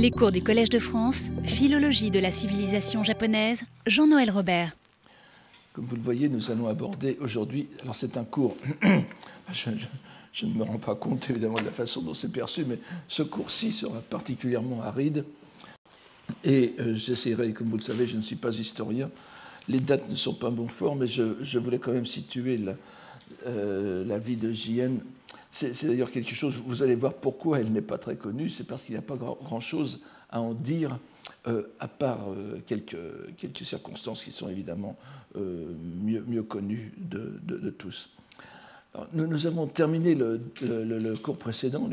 [0.00, 4.70] Les cours du Collège de France, Philologie de la civilisation japonaise, Jean-Noël Robert.
[5.72, 8.56] Comme vous le voyez, nous allons aborder aujourd'hui, alors c'est un cours,
[9.52, 13.24] je, ne me rends pas compte évidemment de la façon dont c'est perçu, mais ce
[13.24, 15.24] cours-ci sera particulièrement aride.
[16.44, 19.10] Et euh, j'essaierai, comme vous le savez, je ne suis pas historien,
[19.68, 22.74] les dates ne sont pas bon fort, mais je, voulais quand même situer la,
[23.48, 25.00] euh, la vie de JN
[25.50, 28.82] c'est d'ailleurs quelque chose, vous allez voir pourquoi elle n'est pas très connue, c'est parce
[28.82, 30.98] qu'il n'y a pas grand-chose à en dire,
[31.46, 32.96] euh, à part euh, quelques,
[33.64, 34.96] circonstances qui sont évidemment
[35.36, 35.72] euh,
[36.02, 38.10] mieux, mieux, connues de, tous.
[39.14, 41.88] nous, avons terminé le, cours précédent,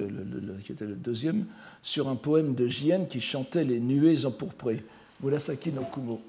[0.64, 1.46] qui était le deuxième,
[1.82, 4.84] sur un poème de Jien qui chantait les nuées empourprées,
[5.24, 6.22] Murasaki no Kumo.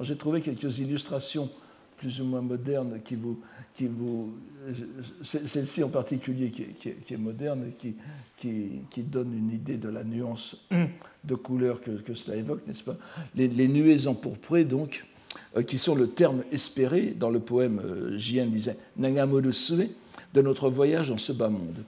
[0.00, 1.50] J'ai trouvé quelques illustrations
[2.00, 3.38] plus ou moins modernes qui vous,
[3.76, 4.32] qui vous
[5.22, 7.94] celle-ci en particulier qui, est moderne et qui,
[8.90, 10.56] qui, donne une idée de la nuance
[11.24, 12.96] de couleur que, que cela évoque, n'est-ce pas?
[13.34, 15.04] Les, nuées empourprées, donc,
[15.58, 19.90] euh, qui sont le terme espéré dans le poème euh, Jien disait Nangamoru Sue
[20.32, 21.84] de notre voyage dans ce bas monde.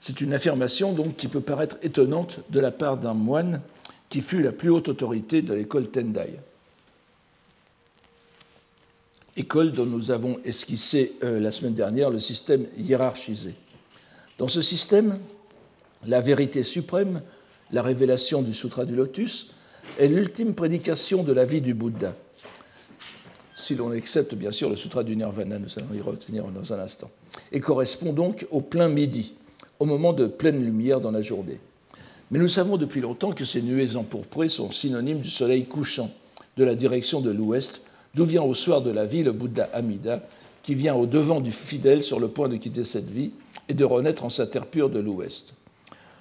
[0.00, 3.60] C'est une affirmation donc qui peut paraître étonnante de la part d'un moine
[4.08, 6.38] qui fut la plus haute autorité de l'école Tendai
[9.36, 13.54] école dont nous avons esquissé euh, la semaine dernière le système hiérarchisé.
[14.38, 15.18] Dans ce système,
[16.06, 17.22] la vérité suprême,
[17.72, 19.50] la révélation du Sutra du Lotus,
[19.98, 22.14] est l'ultime prédication de la vie du Bouddha.
[23.54, 26.78] Si l'on accepte bien sûr le Sutra du Nirvana, nous allons y retenir dans un
[26.78, 27.10] instant,
[27.52, 29.34] et correspond donc au plein midi,
[29.78, 31.58] au moment de pleine lumière dans la journée.
[32.30, 36.10] Mais nous savons depuis longtemps que ces nuées empourprées sont synonymes du soleil couchant,
[36.56, 37.80] de la direction de l'ouest,
[38.16, 40.22] d'où vient au soir de la vie le Bouddha Amida,
[40.62, 43.30] qui vient au devant du fidèle sur le point de quitter cette vie
[43.68, 45.52] et de renaître en sa terre pure de l'Ouest.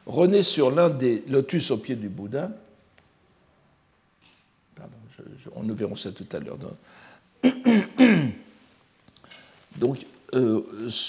[0.05, 2.51] Renaît sur l'un des lotus au pied du Bouddha.
[4.75, 4.93] Pardon,
[5.63, 6.59] nous verrons ça tout à l'heure.
[9.79, 10.61] Donc, euh,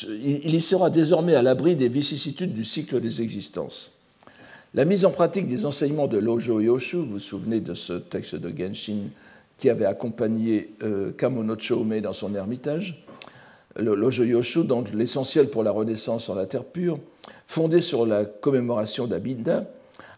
[0.08, 3.92] il y sera désormais à l'abri des vicissitudes du cycle des existences.
[4.72, 8.36] La mise en pratique des enseignements de Lojo Yoshu, vous vous souvenez de ce texte
[8.36, 9.08] de Genshin
[9.58, 13.02] qui avait accompagné euh, Kamono Chome dans son ermitage,
[13.76, 16.98] le Lojo donc l'essentiel pour la renaissance en la terre pure,
[17.46, 19.64] fondé sur la commémoration d'Abinda,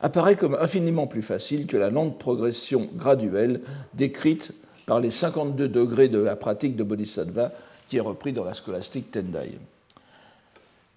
[0.01, 3.61] apparaît comme infiniment plus facile que la lente progression graduelle
[3.95, 4.53] décrite
[4.87, 7.53] par les 52 degrés de la pratique de Bodhisattva
[7.89, 9.59] qui est repris dans la scolastique Tendai.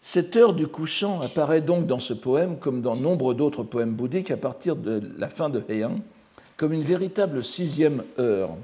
[0.02, 4.31] Cette heure du couchant apparaît donc dans ce poème comme dans nombre d'autres poèmes bouddhiques
[4.31, 6.00] à partir de la fin de Heian,
[6.61, 8.55] comme une véritable sixième heure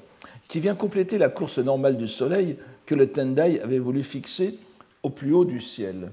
[0.48, 4.60] qui vient compléter la course normale du Soleil que le Tendai avait voulu fixer
[5.02, 6.12] au plus haut du ciel.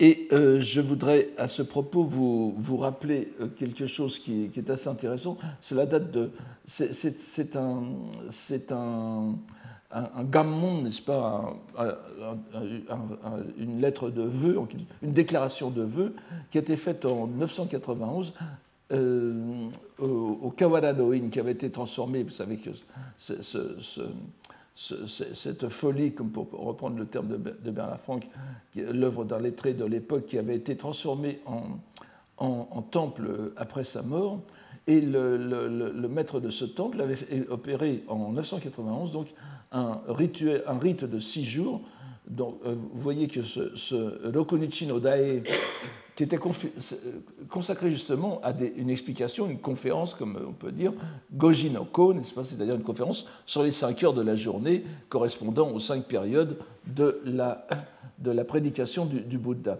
[0.00, 4.70] Et euh, je voudrais à ce propos vous, vous rappeler euh, quelque chose qui, est
[4.70, 5.36] assez intéressant.
[5.60, 6.30] Cela date de.
[6.64, 7.82] C'est un,
[8.70, 9.34] un,
[9.90, 11.54] un, gammon, n'est-ce pas
[13.58, 14.58] Une lettre de vœux,
[15.02, 16.14] une déclaration de vœux
[16.50, 18.32] qui a été faite en 991
[18.92, 20.92] euh, au, Kawara
[21.30, 22.70] qui avait été transformé, vous savez que
[24.74, 28.28] cette folie, comme pour reprendre le terme de, Bernard Franck,
[28.76, 34.40] l'œuvre d'un lettré de l'époque qui avait été transformée en, temple après sa mort,
[34.86, 39.28] et le, maître de ce temple avait opéré en 991 donc
[39.70, 41.80] un, rituel, un rite de six jours.
[42.32, 45.42] Donc, euh, vous voyez que ce, ce Rokunichi no Dae
[46.14, 46.38] qui était
[47.48, 50.92] consacré justement à une explication, une conférence, comme on peut dire,
[51.32, 55.78] Gojinoko, n'est-ce pas C'est-à-dire une conférence sur les cinq heures de la journée correspondant aux
[55.78, 59.78] cinq périodes de la, prédication du, Bouddha.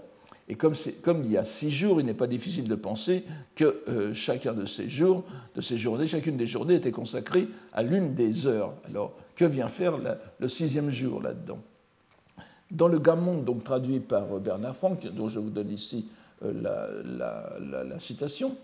[0.48, 3.24] Et comme, comme, il y a six jours, il n'est pas difficile de penser
[3.54, 5.24] que euh, chacun de ces jours,
[5.54, 8.72] de ces journées, chacune des journées était consacrée à l'une des heures.
[8.88, 9.98] Alors, que vient faire
[10.38, 11.58] le sixième jour là-dedans?
[12.72, 16.06] Dans le Gamon, donc traduit par Bernard Franck, dont je vous donne ici
[16.42, 16.52] euh,
[17.18, 18.56] la, citation,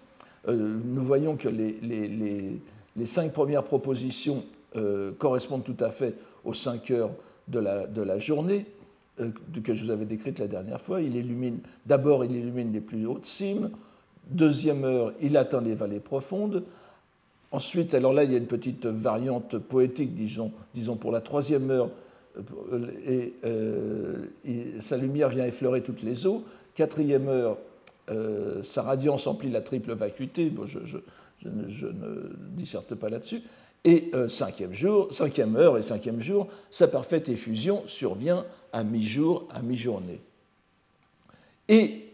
[0.48, 2.60] euh, nous voyons que les,
[3.04, 4.44] cinq premières propositions
[4.76, 7.10] euh, correspondent tout à fait aux cinq heures
[7.48, 8.66] de la, de la journée
[9.62, 11.02] que je vous avais décrite la dernière fois.
[11.02, 13.70] Il illumine, d'abord, il illumine les plus hautes cimes.
[14.30, 16.64] Deuxième heure, il atteint les vallées profondes.
[17.50, 21.70] Ensuite, alors là, il y a une petite variante poétique, disons, disons pour la troisième
[21.70, 21.90] heure,
[23.06, 23.32] et,
[24.80, 26.44] sa lumière vient effleurer toutes les eaux.
[26.74, 27.58] Quatrième heure,
[28.10, 33.42] euh, sa radiance emplit la triple vacuité, je, ne disserte pas là-dessus,
[33.84, 39.46] et euh, cinquième, jour, cinquième heure et cinquième jour, sa parfaite effusion survient à mi-jour,
[39.50, 40.20] à mi-journée.
[41.68, 42.06] Et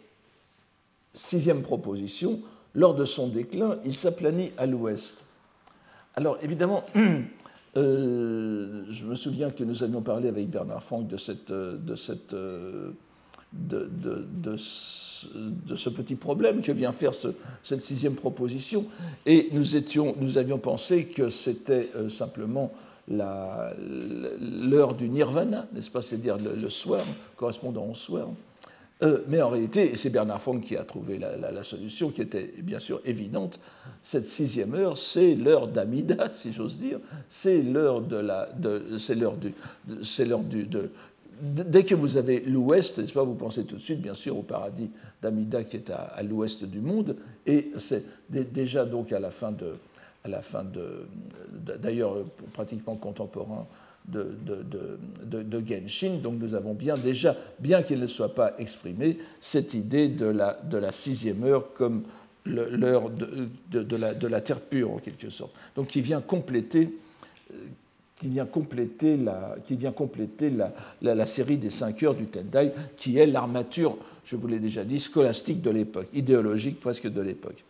[1.15, 2.41] sixième proposition,
[2.75, 5.17] lors de son déclin, il s'aplanit à l'ouest.
[6.17, 6.85] Alors évidemment,
[7.77, 12.35] euh, je me souviens que nous avions parlé avec Bernard Franck de, cette, de, cette,
[12.35, 13.91] de,
[14.33, 17.13] de, ce petit problème que vient faire
[17.63, 18.87] cette sixième proposition,
[19.27, 22.73] et nous, étions, nous avions pensé que c'était euh, simplement
[23.09, 28.35] l'heure du nirvana, n'est-ce pas, c'est-à-dire le, le swarm, correspondant au swarm.
[29.03, 32.79] Euh, mais en réalité, c'est Bernard Franck qui a trouvé la, solution qui était bien
[32.79, 33.59] sûr évidente.
[34.03, 37.01] Cette sixième heure, c'est l'heure d'Amida, si j'ose dire.
[37.29, 38.49] C'est l'heure de la,
[38.99, 39.53] c'est l'heure du,
[40.03, 40.91] c'est l'heure de,
[41.41, 44.43] dès que vous avez l'ouest, n'est-ce pas, vous pensez tout de suite, bien sûr, au
[44.43, 44.91] paradis
[45.23, 49.75] d'Amida qui est à, l'ouest du monde, et c'est déjà donc à la fin de,
[50.23, 51.07] à la fin de,
[51.83, 53.67] d'ailleurs pratiquement contemporain
[54.07, 56.19] de, de, de, Genshin.
[56.23, 60.59] Donc nous avons bien déjà, bien qu'il ne soit pas exprimé, cette idée de la,
[60.63, 62.05] de la sixième heure comme
[62.45, 65.55] l'heure de, la, de la terre pure en quelque sorte.
[65.75, 66.91] Donc qui vient compléter,
[67.53, 67.57] euh,
[68.17, 72.73] qui vient compléter, la, qui vient compléter la, la, série des cinq heures du Tendai,
[72.97, 73.97] qui est l'armature,
[74.27, 77.65] je vous l'ai déjà dit, scolastique de l'époque, idéologique presque de l'époque.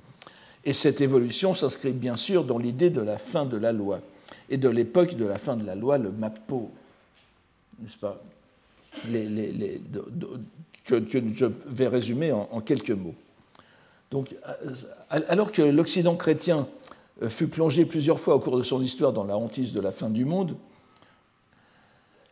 [0.65, 4.01] Et cette évolution s'inscrit bien sûr dans l'idée de la fin de la loi
[4.49, 6.71] et de l'époque de la fin de la loi, le MAPO,
[7.81, 8.23] n'est-ce pas?
[10.87, 11.01] Que,
[11.35, 13.15] je vais résumer en, quelques mots.
[14.11, 14.35] Donc,
[15.09, 16.69] alors que l'Occident chrétien
[17.23, 19.91] euh, fut plongé plusieurs fois au cours de son histoire dans la hantise de la
[19.91, 20.57] fin du monde,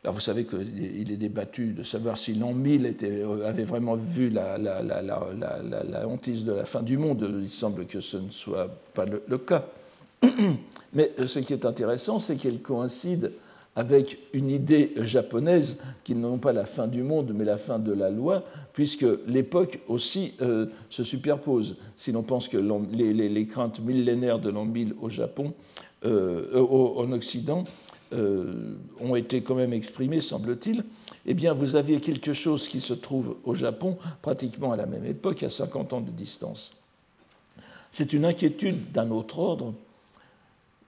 [0.04, 4.30] alors vous savez qu'il est débattu de savoir si l'an 1000 euh, avait vraiment vu
[4.30, 7.40] la, la, hantise de la fin du monde.
[7.40, 9.64] Il semble que ce ne soit pas le cas.
[10.92, 13.32] Mais ce qui est intéressant, c'est qu'elle coïncide
[13.74, 17.92] avec une idée japonaise qui n'est pas la fin du monde, mais la fin de
[17.92, 21.76] la loi, puisque l'époque aussi euh, se superpose.
[21.96, 25.54] Si l'on pense que les, craintes millénaires de l'an 1000 au Japon,
[26.04, 27.64] euh, en Occident,
[28.12, 30.84] euh, ont été quand même exprimées, semble-t-il,
[31.24, 35.06] eh bien, vous aviez quelque chose qui se trouve au Japon pratiquement à la même
[35.06, 36.74] époque, à 50 ans de distance.
[37.90, 39.72] C'est une inquiétude d'un autre ordre,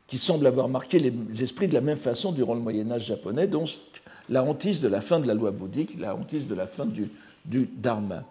[0.07, 3.47] qui semble avoir marqué les esprits de la même façon durant le Moyen Âge japonais,
[3.47, 3.69] donc
[4.29, 7.11] la hantise de la fin de la loi bouddhique, la hantise de la fin du,
[7.47, 8.25] Dharma.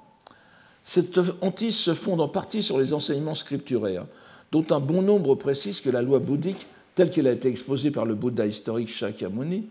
[0.84, 4.06] Cette hantise se fonde en partie sur les enseignements scripturaires,
[4.52, 8.06] dont un bon nombre précise que la loi bouddhique, telle qu'elle a été exposée par
[8.06, 9.68] le Bouddha historique Shakyamuni,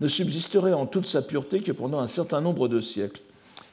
[0.00, 3.22] ne subsisterait en toute sa pureté que pendant un certain nombre de siècles,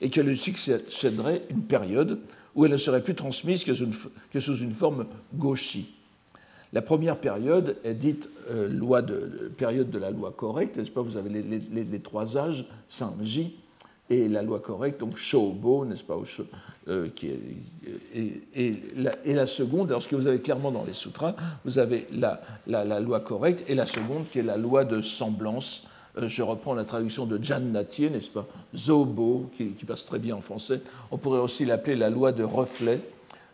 [0.02, 2.20] et qu'elle lui succéderait une période
[2.56, 5.88] où elle ne serait plus transmise que sous une forme gauchie.
[6.74, 11.02] La première période est dite euh, loi de, période de la loi correcte, n'est-ce pas?
[11.02, 13.56] Vous avez les, trois âges, Sanji,
[14.10, 16.18] et la loi correcte, donc Shobo, n'est-ce pas?
[16.90, 17.30] Euh, qui
[18.56, 18.80] et,
[19.26, 23.20] la, seconde, alors ce que vous avez clairement dans les sutras, vous avez la, loi
[23.20, 25.88] correcte et la seconde qui est la loi de semblance.
[26.18, 28.48] Euh, je reprends la traduction de Jan Natier, n'est-ce pas?
[28.76, 30.82] Zobo, qui, passe très bien en français.
[31.12, 33.00] On pourrait aussi l'appeler la loi de reflet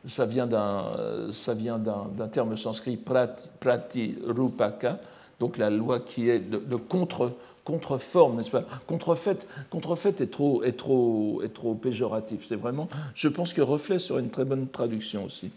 [0.07, 4.99] ça vient d'un terme sanskrit prati rupaka,
[5.39, 7.33] donc la loi qui est de, contre
[7.65, 8.63] contreforme, n'est-ce pas?
[8.87, 9.37] Contrefait,
[9.69, 12.45] contrefait est trop, est trop, est trop péjoratif.
[12.47, 15.51] C'est vraiment, je pense que reflet serait une très bonne traduction aussi.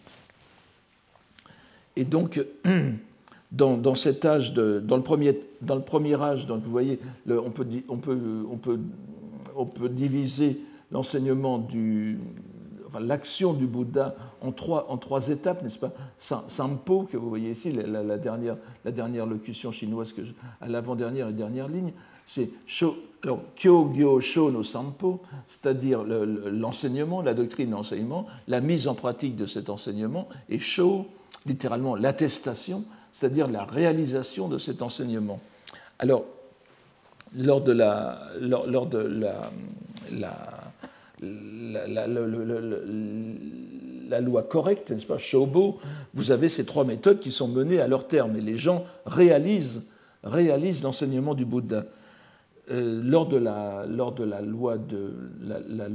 [1.96, 2.44] Et donc,
[3.52, 6.98] dans, dans cet âge, de, dans, le premier, dans le premier âge, donc vous voyez,
[7.28, 8.80] on, peut, on, peut, on, peut,
[9.56, 12.18] on peut diviser l'enseignement du,
[13.00, 15.92] l'action du Bouddha en trois, en trois étapes, n'est-ce pas?
[16.18, 20.22] Sampo, que vous voyez ici, la, dernière, la dernière locution chinoise que
[20.60, 21.92] à l'avant-dernière et dernière ligne,
[22.26, 29.46] c'est Kyo Sho no Sampo, c'est-à-dire l'enseignement, la doctrine d'enseignement, la mise en pratique de
[29.46, 31.06] cet enseignement, et Sho,
[31.46, 35.40] littéralement l'attestation, c'est-à-dire la réalisation de cet enseignement.
[35.98, 36.24] Alors,
[37.36, 39.50] lors de la, lors, de la,
[40.12, 40.61] la
[41.22, 42.06] la,
[44.20, 45.78] loi correcte, n'est-ce pas, Shobo,
[46.14, 49.82] vous avez ces trois méthodes qui sont menées à leur terme et les gens réalisent,
[50.82, 51.84] l'enseignement du Bouddha.
[52.70, 54.12] Euh, lors, de la, loi
[54.78, 55.12] de,
[55.42, 55.88] la,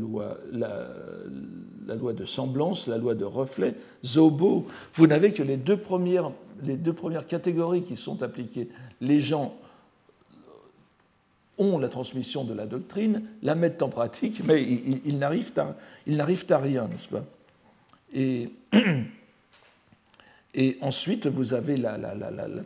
[1.96, 4.66] loi de semblance, la loi de reflet, Zobo,
[4.96, 6.32] vous n'avez que les deux, premières,
[6.64, 8.68] les deux premières catégories qui sont appliquées.
[9.00, 9.56] Les gens
[11.58, 14.62] ont la transmission de la doctrine, la mettent en pratique, mais
[15.06, 17.24] ils, n'arrivent à, rien, n'est-ce pas?
[18.14, 18.50] Et,
[20.60, 22.00] Et ensuite, vous avez la,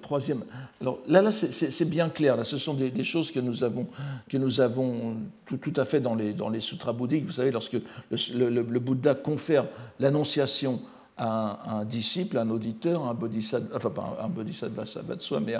[0.02, 0.44] troisième.
[0.80, 2.38] Alors là, là c'est bien clair.
[2.38, 3.86] Là, ce sont des, choses que nous avons,
[4.30, 7.26] que nous avons tout, tout, à fait dans les, dans les sutras bouddhiques.
[7.26, 7.78] Vous savez, lorsque
[8.10, 9.66] le Bouddha confère
[10.00, 10.80] l'annonciation
[11.24, 15.56] un, disciple, un auditeur, un bodhisattva, enfin pas un, bodhisattva, ça va de soi, mais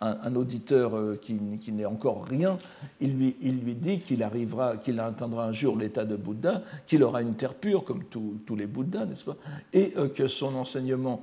[0.00, 2.56] un, auditeur euh, qui, n'est encore rien,
[3.00, 7.02] il lui, il lui dit qu'il arrivera, qu'il atteindra un jour l'état de Bouddha, qu'il
[7.02, 9.36] aura une terre pure comme tous les Bouddhas, n'est-ce pas?
[9.74, 11.22] Et euh, que son enseignement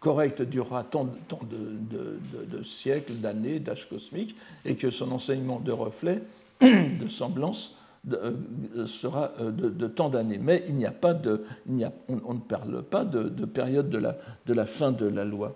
[0.00, 6.22] correct durera tant, de, de, siècles, d'années, d'âges cosmiques, et que son enseignement de reflet,
[6.60, 7.76] de semblance,
[8.10, 10.40] euh, sera euh, de, tant d'années.
[10.42, 11.44] Mais il n'y a pas de,
[12.08, 14.16] on, ne parle pas de, période de la,
[14.46, 15.54] de la, fin de la loi.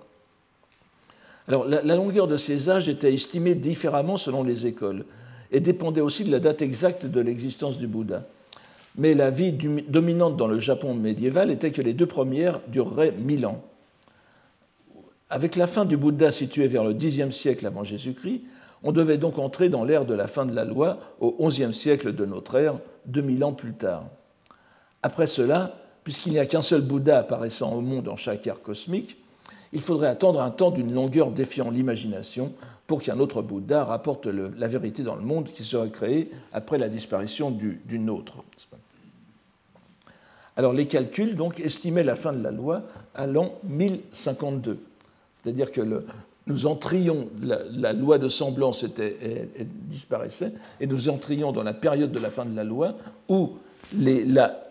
[1.48, 5.06] Alors, la, longueur de ces âges était estimée différemment selon les écoles
[5.52, 8.26] et dépendait aussi de la date exacte de l'existence du Bouddha.
[8.96, 13.46] Mais la vie dominante dans le Japon médiéval était que les deux premières dureraient mille
[13.46, 13.64] ans.
[15.30, 18.42] Avec la fin du Bouddha située vers le Xe siècle avant Jésus-Christ,
[18.84, 22.14] on devait donc entrer dans l'ère de la fin de la loi au XIe siècle
[22.14, 24.04] de notre ère, 2000 ans plus tard.
[25.02, 25.74] Après cela,
[26.04, 29.16] puisqu'il n'y a qu'un seul Bouddha apparaissant au monde en chaque ère cosmique,
[29.72, 32.52] il faudrait attendre un temps d'une longueur défiant l'imagination
[32.86, 36.90] pour qu'un autre Bouddha rapporte la vérité dans le monde qui serait créé après la
[36.90, 38.34] disparition d'une autre.
[40.56, 42.82] Alors les calculs donc estimaient la fin de la loi
[43.14, 44.78] à l'an 1052.
[45.42, 46.06] C'est-à-dire que le,
[46.46, 48.84] nous entrions, la, loi de semblance
[49.88, 52.96] disparaissait, et nous entrions dans la période de la fin de la loi
[53.28, 53.52] où,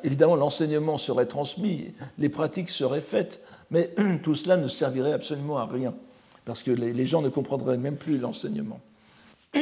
[0.04, 3.92] évidemment, l'enseignement serait transmis, les pratiques seraient faites, mais
[4.24, 5.96] tout cela ne servirait absolument à rien,
[6.46, 8.80] parce que les, gens ne comprendraient même plus l'enseignement.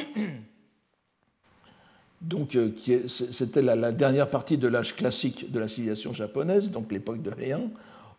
[2.21, 2.71] Donc, euh,
[3.07, 7.71] c'était la, dernière partie de l'âge classique de la civilisation japonaise, donc l'époque de Heian,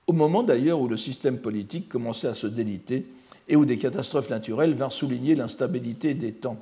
[0.08, 3.06] au moment d'ailleurs où le système politique commençait à se déliter
[3.48, 6.58] et où des catastrophes naturelles vinrent souligner l'instabilité des temps.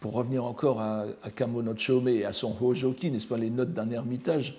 [0.00, 3.90] Pour revenir encore à, à Kamonochome et à son Hojoki, n'est-ce pas, les notes d'un
[3.90, 4.56] ermitage,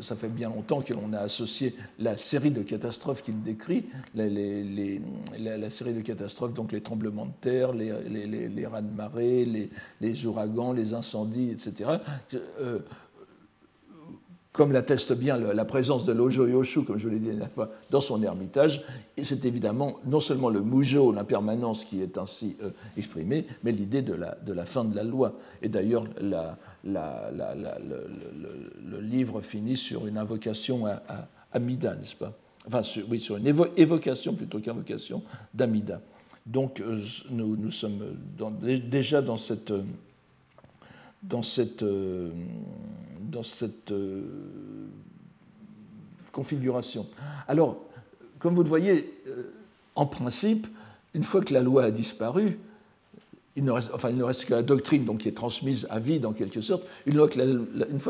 [0.00, 5.70] ça fait bien longtemps que l'on a associé la série de catastrophes qu'il décrit, la,
[5.70, 9.68] série de catastrophes, donc les tremblements de terre, les rats de marée,
[10.00, 11.98] les, ouragans, les incendies, etc
[14.54, 17.72] comme l'atteste bien la présence de l'Ojo Yoshu, comme je l'ai dit la dernière fois,
[17.90, 18.84] dans son ermitage,
[19.20, 24.14] c'est évidemment non seulement le Mujo, l'impermanence qui est ainsi euh, exprimée, mais l'idée de
[24.14, 25.34] la, fin de la loi.
[25.60, 26.50] Et d'ailleurs, le,
[29.00, 31.02] livre finit sur une invocation à,
[31.52, 32.32] Amida, n'est-ce pas?
[32.68, 36.00] Enfin, oui, sur une évocation plutôt qu'invocation d'Amida.
[36.46, 38.04] Donc, euh, nous, nous, sommes
[38.88, 39.72] déjà dans cette
[41.24, 42.30] dans cette, euh,
[43.90, 44.22] euh,
[46.32, 47.06] configuration.
[47.48, 47.78] Alors,
[48.38, 49.52] comme vous le voyez, euh,
[49.94, 50.66] en principe,
[51.14, 52.58] une fois que la loi a disparu,
[53.56, 56.00] il ne reste, enfin, il ne reste que la doctrine donc, qui est transmise à
[56.00, 56.82] vie, en quelque sorte.
[57.06, 57.28] Une fois,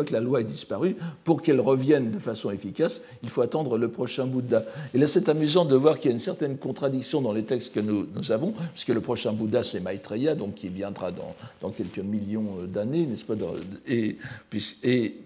[0.05, 3.89] que la, loi est disparue, pour qu'elle revienne de façon efficace, il faut attendre le
[3.89, 4.65] prochain Bouddha.
[4.95, 7.75] Et là, c'est amusant de voir qu'il y a une certaine contradiction dans les textes
[7.75, 11.99] que nous, avons, puisque le prochain Bouddha, c'est Maitreya, donc qui viendra dans, dans quelques
[11.99, 13.35] millions d'années, n'est-ce pas
[13.87, 14.17] et,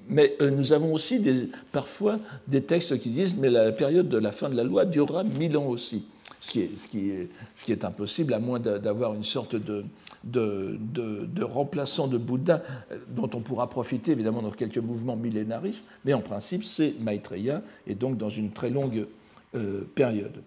[0.08, 1.22] Mais euh, nous avons aussi
[1.70, 2.16] parfois
[2.48, 5.56] des textes qui disent mais la période de la fin de la loi durera mille
[5.56, 6.02] ans aussi.
[6.40, 9.84] Ce qui est impossible, à moins d'avoir une sorte de,
[10.24, 15.84] de, de, remplaçants de Bouddha euh, dont on pourra profiter évidemment dans quelques mouvements millénaristes,
[16.04, 19.06] mais en principe c'est Maitreya et donc dans une très longue
[19.54, 20.42] euh, période.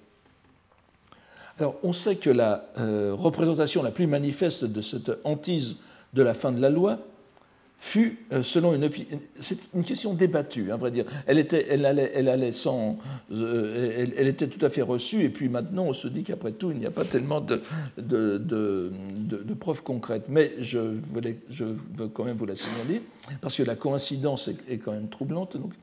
[1.58, 5.78] Alors on sait que la euh, représentation la plus manifeste de cette hantise
[6.14, 7.00] de la fin de la loi
[7.82, 8.88] fut, euh, selon une
[9.40, 11.06] c'est une question débattue, à vrai dire.
[11.26, 13.00] Elle était, elle allait, elle allait sans,
[13.32, 16.70] euh, elle, était tout à fait reçue, et puis maintenant on se dit qu'après tout
[16.70, 17.60] il n'y a pas tellement de,
[17.98, 20.26] de, de, preuves concrètes.
[20.30, 23.02] Mais je, voulais, je veux quand même vous la signaler
[23.42, 25.58] parce que la coïncidence est, quand même troublante.
[25.58, 25.74] Donc,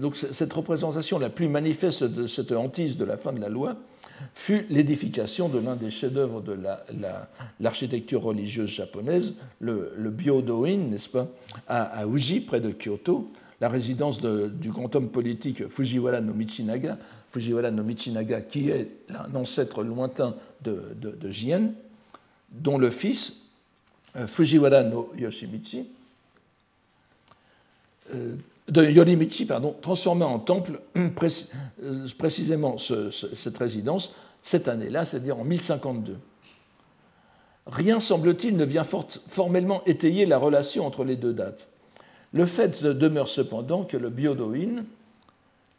[0.00, 3.76] donc cette représentation la plus manifeste de cette hantise de la fin de la loi
[4.34, 6.56] fut l'édification de l'un des chefs-d'œuvre de
[7.60, 11.28] l'architecture religieuse japonaise, le, Byodo-in, n'est-ce pas,
[11.68, 16.98] à, Uji, près de Kyoto, la résidence du grand homme politique Fujiwara no Michinaga,
[17.30, 21.72] Fujiwara no Michinaga, qui est un ancêtre lointain de, de, Jien,
[22.50, 23.42] dont le fils,
[24.16, 25.86] euh, Fujiwara no Yoshimichi,
[28.14, 28.34] euh,
[28.70, 34.12] de Yorimichi, pardon, transforma en temple euh, précisément cette résidence
[34.42, 36.16] cette année-là, c'est-à-dire en 1052.
[37.66, 41.68] Rien, semble-t-il, ne vient formellement étayer la relation entre les deux dates.
[42.32, 44.84] Le fait demeure cependant que le Byodo-in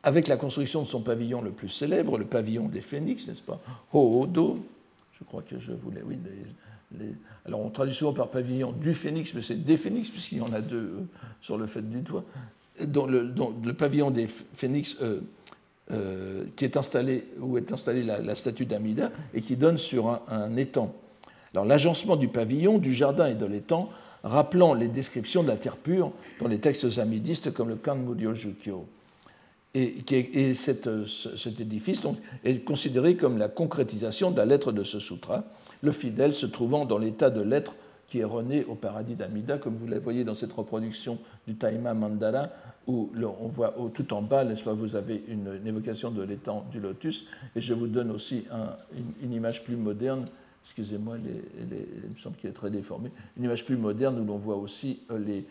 [0.03, 3.59] avec la construction de son pavillon le plus célèbre, le pavillon des phénix, n'est-ce pas
[3.93, 4.59] Ho-Odo,
[5.13, 6.17] je crois que je voulais, oui,
[7.45, 10.51] alors on traduit souvent par pavillon du phénix, mais c'est des phénix, puisqu'il y en
[10.53, 11.03] a deux euh,
[11.39, 12.23] sur le fait du toit.
[12.79, 15.19] Dans le, pavillon des phénix euh,
[15.91, 20.55] euh, qui est installé, où est installée la, statue d'Amida et qui donne sur un,
[20.55, 20.95] étang.
[21.53, 23.89] Alors l'agencement du pavillon, du jardin et de l'étang,
[24.23, 28.85] rappelant les descriptions de la terre pure dans les textes amidistes comme le Kanmuryo-jukyo.
[29.73, 30.87] Et, et cet
[31.59, 35.43] édifice donc, est considéré comme la concrétisation de la lettre de ce sutra,
[35.81, 37.73] le fidèle se trouvant dans l'état de l'être
[38.11, 41.93] qui est rené au paradis d'Amida, comme vous le voyez dans cette reproduction du Taima
[41.93, 42.51] Mandala,
[42.85, 46.81] où on voit tout en bas, n'est-ce pas, vous avez une, évocation de l'étang du
[46.81, 47.25] lotus,
[47.55, 48.43] et je vous donne aussi
[49.23, 50.25] une, image plus moderne,
[50.61, 54.57] excusez-moi, il me semble qu'il est très déformé, une image plus moderne où l'on voit
[54.57, 55.41] aussi euh,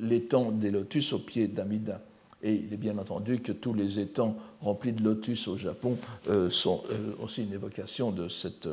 [0.00, 2.00] l'étang des lotus au pied d'Amida.
[2.42, 5.98] Et il est bien entendu que tous les étangs remplis de lotus au Japon
[6.30, 8.66] euh, sont euh, aussi une évocation de, cette,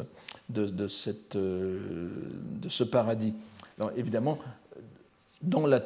[0.56, 2.10] euh,
[2.62, 3.34] de ce paradis.
[3.96, 4.40] Évidemment,
[5.42, 5.80] dans la,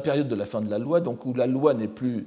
[0.00, 2.26] période de la fin de la loi, donc où la loi n'est plus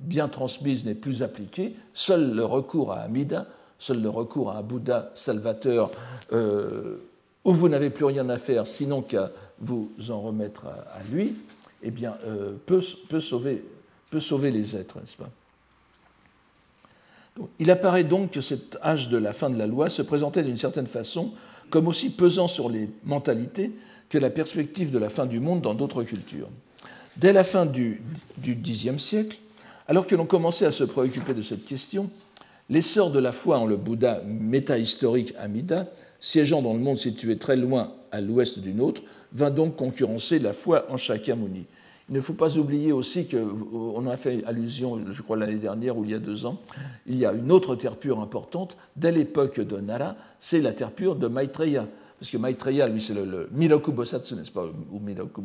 [0.00, 3.46] bien transmise, n'est plus appliquée, seul le recours à Amida,
[3.78, 5.90] seul le recours à un Bouddha salvateur,
[6.32, 9.30] où vous n'avez plus rien à faire sinon qu'à
[9.60, 11.36] vous en remettre à, lui,
[11.82, 12.16] eh bien,
[12.66, 13.62] peut, peut sauver
[14.14, 15.28] peut sauver les êtres, n'est-ce pas?
[17.58, 20.56] Il apparaît donc que cet âge de la fin de la loi se présentait d'une
[20.56, 21.32] certaine façon
[21.70, 23.72] comme aussi pesant sur les mentalités
[24.08, 26.48] que la perspective de la fin du monde dans d'autres cultures.
[27.16, 28.02] Dès la fin du,
[28.42, 29.38] Xe siècle,
[29.88, 32.10] alors que l'on commençait à se préoccuper de cette question,
[32.70, 35.88] l'essor de la foi en le Bouddha métahistorique Amida,
[36.20, 40.52] siégeant dans le monde situé très loin à l'ouest du nôtre, vint donc concurrencer la
[40.52, 41.66] foi en Shakyamuni.
[42.08, 46.04] Il ne faut pas oublier aussi qu'on a fait allusion, je crois l'année dernière ou
[46.04, 46.60] il y a deux ans,
[47.06, 50.92] il y a une autre terre pure importante, dès l'époque de Nara, c'est la terre
[50.92, 51.86] pure de Maitreya
[52.18, 55.42] parce que Maitreya, lui, c'est le, le, Bosatsu, n'est-ce pas, ou Miroku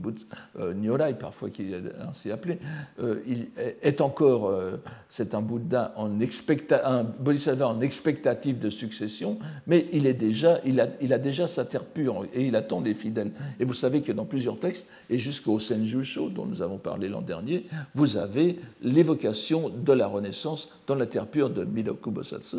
[0.60, 2.60] euh, Nyorai, parfois, qui est ainsi appelé,
[3.02, 3.48] euh, il
[3.82, 10.06] est encore, euh, c'est un Bouddha, en un Bodhisattva en expectative de succession, mais il,
[10.06, 13.32] est déjà, il, a, déjà sa terre pure et il attend les fidèles.
[13.60, 17.22] Et vous savez que dans plusieurs textes, et jusqu'au Senjusho, dont nous avons parlé l'an
[17.22, 17.66] dernier,
[17.96, 22.58] vous avez l'évocation de la Renaissance dans la terre pure de Miroku Bosatsu,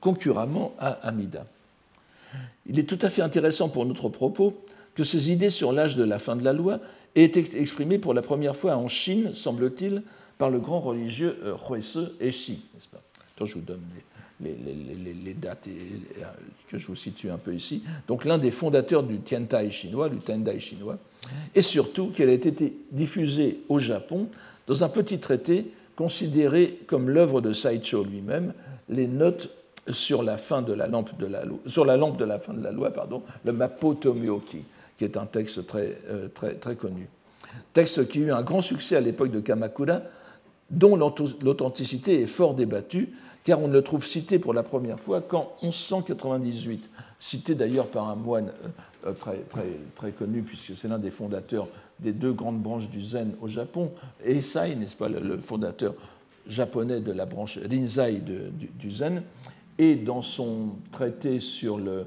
[0.00, 1.44] concurremment à Amida.
[2.66, 4.54] Il est tout à fait intéressant pour notre propos
[4.94, 6.80] que ces idées sur l'âge de la fin de la loi
[7.14, 10.02] aient été exprimées pour la première fois en Chine, semble-t-il,
[10.38, 12.62] par le grand religieux euh, Huese Eshi.
[13.42, 13.80] Je vous donne
[14.42, 16.24] les, dates euh,
[16.68, 17.82] que je vous situe un peu ici.
[18.08, 20.98] Donc l'un des fondateurs du Tiantai chinois, du Tendai chinois,
[21.54, 22.52] et surtout qu'elle a été
[22.90, 24.28] diffusée au Japon
[24.66, 25.66] dans un petit traité
[25.96, 28.54] considéré comme l'œuvre de Saicho lui-même,
[28.88, 29.50] les notes
[29.92, 33.94] sur la, lampe de la, lampe de la fin de la loi, pardon, le Mappo
[33.94, 34.64] Tomioki,
[34.98, 37.08] qui est un texte très, euh, très, très connu.
[37.72, 40.02] Texte qui eut un grand succès à l'époque de Kamakura,
[40.70, 43.10] dont l'authenticité est fort débattue,
[43.44, 48.08] car on ne le trouve cité pour la première fois qu'en 1198, cité d'ailleurs par
[48.08, 52.32] un moine euh, euh, très, très, très connu, puisque c'est l'un des fondateurs des deux
[52.32, 53.92] grandes branches du Zen au Japon,
[54.24, 55.94] Eisai, n'est-ce pas, le, fondateur
[56.46, 59.22] japonais de la branche Rinzai du Zen,
[59.80, 62.04] et dans son traité sur le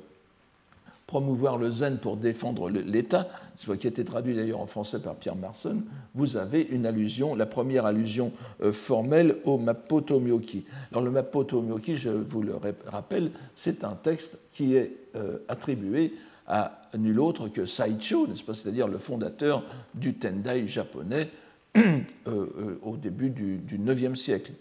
[1.08, 5.36] promouvoir le zen pour défendre l'État, qui a été traduit d'ailleurs en français par Pierre
[5.36, 5.82] Marson,
[6.14, 8.32] vous avez une allusion, la première allusion
[8.62, 10.66] euh, formelle au Mapoto Myoki.
[10.92, 12.54] Alors le Mapoto Myoki, je vous le
[12.86, 16.14] rappelle, c'est un texte qui est euh, attribué
[16.48, 19.64] à nul autre que Saicho, n'est-ce pas, c'est-à-dire le fondateur
[19.96, 21.30] du Tendai japonais
[21.78, 24.52] euh, au début du IXe siècle.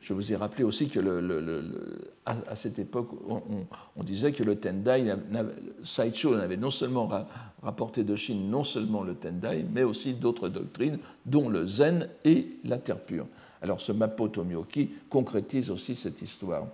[0.00, 1.00] Je vous ai rappelé aussi que
[2.24, 5.14] à, cette époque, on, disait que le Tendai,
[5.84, 7.08] Saicho avait non seulement
[7.62, 12.48] rapporté de Chine non seulement le Tendai, mais aussi d'autres doctrines, dont le Zen et
[12.64, 13.26] la terre pure.
[13.62, 16.66] Alors ce Mappo Tomioki concrétise aussi cette histoire.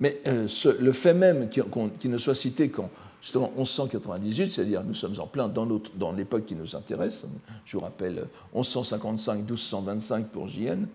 [0.00, 0.46] Mais euh,
[0.78, 2.90] le fait même qu'il ne soit cité qu'en
[3.20, 7.26] justement 1198, c'est-à-dire nous sommes en plein dans, l'époque qui nous intéresse,
[7.64, 10.86] je vous rappelle 1155-1225 pour JN,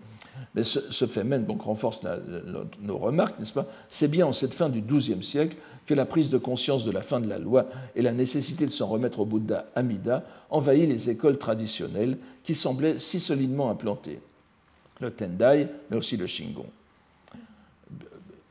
[0.54, 0.78] mais ce,
[1.38, 2.00] donc, renforce
[2.80, 3.66] nos remarques, n'est-ce pas?
[3.88, 5.56] C'est bien en cette fin du XIIe siècle
[5.86, 8.70] que la prise de conscience de la fin de la loi et la nécessité de
[8.70, 14.20] s'en remettre au Bouddha Amida envahit les écoles traditionnelles qui semblaient si solidement implantées.
[15.00, 16.66] Le Tendai, mais aussi le Shingon.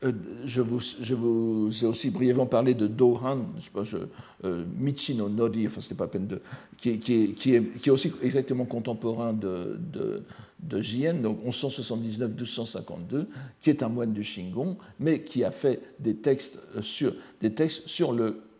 [0.04, 0.12] Euh,
[0.44, 3.98] je, vous, ai aussi brièvement parlé de Dohan, pas, je,
[4.44, 6.42] euh, Michino Nodi, pas peine de,
[6.76, 6.90] qui,
[7.54, 9.78] est, aussi exactement contemporain de,
[10.60, 13.26] de, Jien, donc 1179-1252,
[13.60, 17.86] qui est un moine du Shingon, mais qui a fait des textes sur, des textes
[17.86, 18.12] sur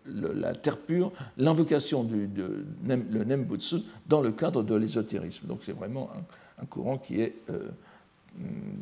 [0.07, 2.28] la terre pure, l'invocation du
[2.87, 3.76] le Nembutsu
[4.07, 5.46] dans le cadre de l'ésotérisme.
[5.46, 7.70] Donc c'est vraiment un, un, courant qui est euh,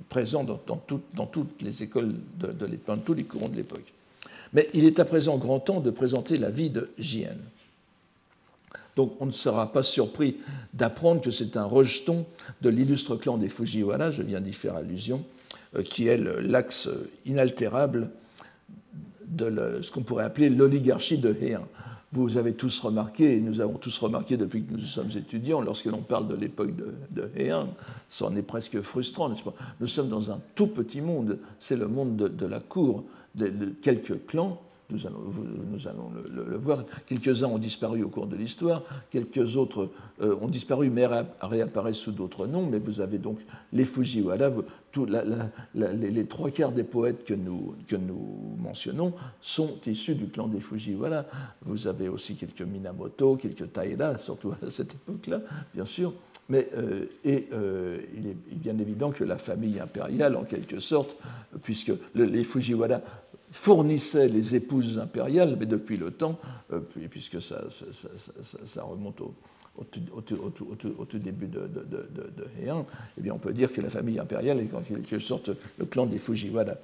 [0.08, 3.56] présent dans, dans, tout, dans, toutes les écoles, de, de dans tous les courants de
[3.56, 3.92] l'époque.
[4.52, 7.36] Mais il est à présent grand temps de présenter la vie de Jien.
[8.96, 10.36] Donc on ne sera pas surpris
[10.74, 12.26] d'apprendre que c'est un rejeton
[12.60, 15.24] de l'illustre clan des Fujiwara, je viens d'y faire allusion,
[15.76, 16.88] euh, qui est l'axe
[17.24, 18.10] inaltérable
[19.26, 21.66] de ce qu'on pourrait appeler l'oligarchie de Heian
[22.12, 25.86] vous avez tous remarqué, et nous avons tous remarqué depuis que nous sommes étudiants, lorsque
[25.86, 27.68] l'on parle de l'époque de, de Heian,
[28.08, 29.54] ça en est presque frustrant, n'est-ce pas?
[29.80, 34.26] Nous sommes dans un tout petit monde, c'est le monde de, la cour, de, quelques
[34.26, 35.20] clans, nous allons,
[35.70, 39.88] nous allons le, voir, quelques-uns ont disparu au cours de l'histoire, quelques autres
[40.20, 41.08] euh, ont disparu mais
[41.40, 43.38] réapparaissent sous d'autres noms, mais vous avez donc
[43.72, 44.50] les Fujiwara,
[45.74, 47.74] les, trois quarts des poètes que nous,
[48.58, 51.24] mentionnons sont issus du clan des Fujiwara.
[51.62, 55.40] Vous avez aussi quelques Minamoto, quelques Taira, surtout à cette époque-là,
[55.74, 56.12] bien sûr.
[56.48, 61.16] Mais euh, et, euh, il est bien évident que la famille impériale, en quelque sorte,
[61.62, 63.00] puisque le, les Fujiwara
[63.50, 66.38] fournissaient les épouses impériales, mais depuis le temps,
[66.72, 69.34] euh, puisque ça, ça remonte au,
[69.78, 72.86] au, tout début de, de, Heian,
[73.18, 76.06] eh bien on peut dire que la famille impériale est en quelque sorte le clan
[76.06, 76.74] des Fujiwara.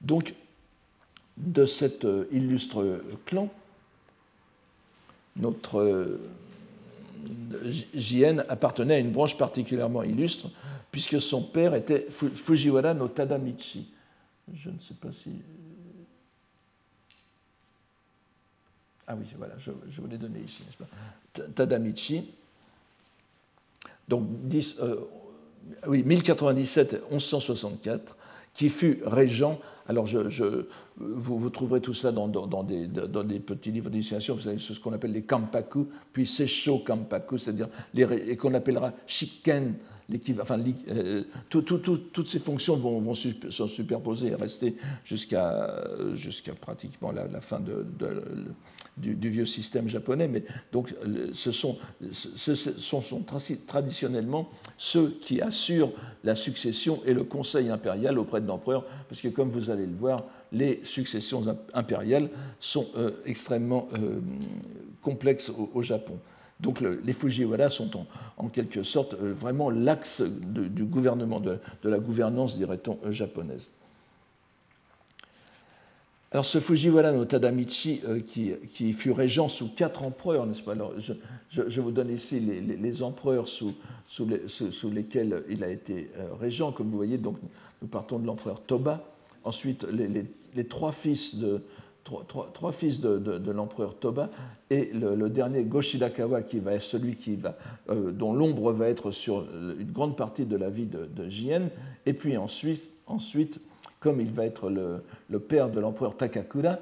[0.00, 0.34] Donc,
[1.36, 3.48] de cet euh, illustre clan,
[5.36, 6.20] notre euh,
[7.94, 10.50] Jien appartenait à une branche particulièrement illustre,
[10.90, 13.88] puisque son père était Fujiwara no Tadamichi.
[14.54, 15.30] Je ne sais pas si.
[19.12, 20.86] Ah oui, voilà, je, vous l'ai donné ici, n'est-ce pas?
[21.56, 22.30] Tadamichi.
[24.06, 25.00] Donc, 10, euh,
[25.88, 27.98] oui, 1097-1164,
[28.54, 29.58] qui fut régent.
[29.88, 34.36] Alors, je, vous, trouverez tout cela dans, dans, des, dans des, petits livres d'initiation.
[34.36, 39.74] Vous savez, ce qu'on appelle les kampaku, puis seisho kampaku, c'est-à-dire les, qu'on appellera shiken
[40.12, 45.84] euh, tout, tout, tout, toutes ces fonctions vont, vont se superposer et rester jusqu'à
[46.60, 47.86] pratiquement la, fin de,
[49.00, 50.28] du, vieux système japonais.
[50.28, 50.94] Mais donc,
[51.32, 51.78] ce sont,
[53.66, 55.92] traditionnellement ceux qui assurent
[56.24, 59.94] la succession et le conseil impérial auprès de l'empereur, parce que comme vous allez le
[59.94, 61.42] voir, les successions
[61.74, 64.20] impériales sont euh, extrêmement euh,
[65.00, 66.18] complexes au, Japon.
[66.58, 71.88] Donc le, les Fujiwara sont en, quelque sorte euh, vraiment l'axe du gouvernement, de, de
[71.88, 73.70] la gouvernance, dirait-on, japonaise.
[76.32, 80.72] Alors ce Fujiwara no Tadamichi, euh, qui, fut régent sous quatre empereurs, n'est-ce pas?
[80.72, 80.92] Alors
[81.50, 86.12] je, vous donne ici les, empereurs sous, sous, les, sous, sous, lesquels il a été
[86.18, 86.70] euh, régent.
[86.70, 87.36] Comme vous voyez, donc,
[87.82, 89.04] nous partons de l'empereur Toba.
[89.42, 91.62] Ensuite, les, trois fils de,
[93.50, 94.30] l'empereur Toba
[94.68, 99.10] et le, dernier Goshidakawa qui va être celui qui va, euh, dont l'ombre va être
[99.10, 99.48] sur
[99.80, 101.70] une grande partie de la vie de, de Jien
[102.06, 103.60] et puis ensuite
[104.00, 106.78] comme il va être le, père de l'empereur Takakura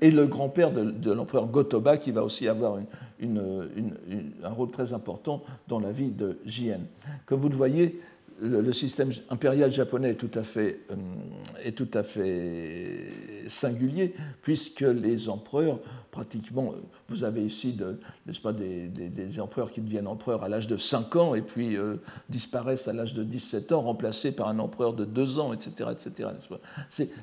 [0.00, 2.78] et le grand-père de, l'empereur Gotoba qui va aussi avoir
[3.22, 6.80] un rôle très important dans la vie de Jien.
[7.24, 8.00] Comme vous le voyez,
[8.40, 10.72] le, système impérial japonais euh,
[11.62, 13.06] est tout à fait
[13.48, 15.78] singulier, puisque les empereurs,
[16.10, 16.74] pratiquement,
[17.08, 17.98] vous avez ici de,
[18.42, 21.96] pas, des, empereurs qui deviennent empereurs à l'âge de 5 ans et puis euh,
[22.28, 25.90] disparaissent à l'âge de 17 ans, remplacés par un empereur de 2 ans, etc.
[25.92, 26.30] etc.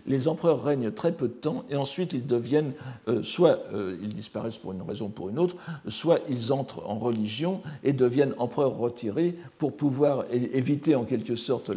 [0.06, 2.73] les empereurs règnent très peu de temps et ensuite ils deviennent,
[3.08, 6.84] euh, soit euh, ils disparaissent pour une raison ou pour une autre, soit ils entrent
[6.88, 11.71] en religion et deviennent empereurs retirés pour pouvoir éviter en quelque sorte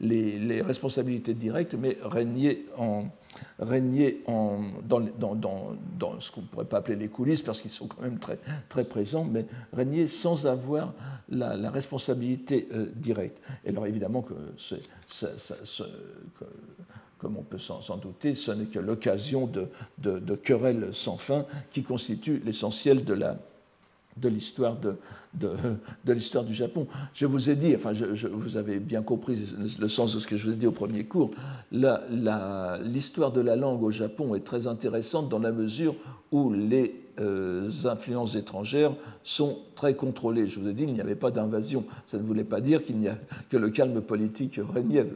[0.00, 3.04] les responsabilités directes, mais régner en,
[3.58, 7.70] régner dans, dans, dans, dans, ce qu'on ne pourrait pas appeler les coulisses, parce qu'ils
[7.70, 10.92] sont quand même très, très présents, mais régner sans avoir
[11.28, 13.38] la, responsabilité euh, directe.
[13.64, 14.80] Et alors évidemment que, c'est,
[17.18, 19.68] comme on peut s'en douter, ce n'est que l'occasion de,
[19.98, 23.38] de, de, querelles sans fin qui constituent l'essentiel de la,
[24.16, 24.96] de l'histoire de,
[25.34, 26.86] de, l'histoire du Japon.
[27.14, 27.92] Je vous ai dit, enfin,
[28.32, 29.38] vous avez bien compris
[29.78, 31.30] le, sens de ce que je vous ai dit au premier cours,
[31.70, 35.94] l'histoire de la langue au Japon est très intéressante dans la mesure
[36.32, 40.48] où les euh, influences étrangères sont très contrôlées.
[40.48, 41.84] Je vous ai dit, il n'y avait pas d'invasion.
[42.06, 43.16] Ça ne voulait pas dire qu'il n'y a
[43.48, 45.06] que le calme politique régnait.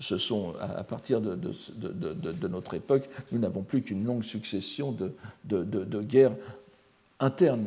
[0.00, 4.94] Ce sont, à partir de, de notre époque, nous n'avons plus qu'une longue succession
[5.44, 6.34] de, guerres
[7.24, 7.66] internes,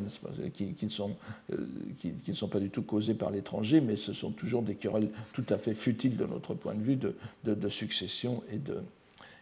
[0.54, 1.16] qui, qui, ne sont,
[1.52, 1.58] euh,
[2.00, 5.10] qui, ne sont, pas du tout causées par l'étranger, mais ce sont toujours des querelles
[5.34, 8.82] tout à fait futiles de notre point de vue de, succession et de,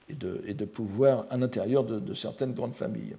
[0.09, 3.15] de, de pouvoir à l'intérieur de, certaines grandes familles.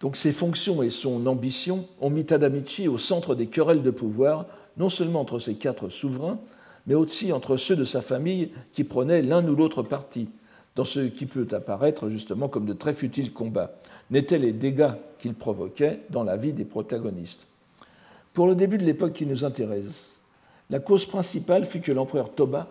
[0.00, 4.46] Donc ses fonctions et son ambition ont mis Tadamichi au centre des querelles de pouvoir,
[4.76, 6.40] non seulement entre ses quatre souverains,
[6.86, 10.28] mais aussi entre ceux de sa famille qui prenaient l'un ou l'autre parti,
[10.76, 13.72] dans ce qui peut apparaître justement comme de très futiles combats,
[14.10, 17.46] n'étaient les dégâts qu'ils provoquaient dans la vie des protagonistes.
[18.32, 20.06] Pour le début de l'époque qui nous intéresse,
[20.70, 22.68] la cause principale fut que l'empereur Toba,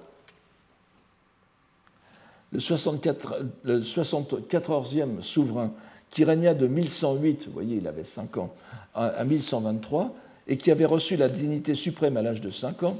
[2.51, 5.71] le, 64, le 74e souverain
[6.09, 8.53] qui régna de 1108, vous voyez, il avait 5 ans,
[8.93, 10.13] à 1123,
[10.47, 12.97] et qui avait reçu la dignité suprême à l'âge de 5 ans,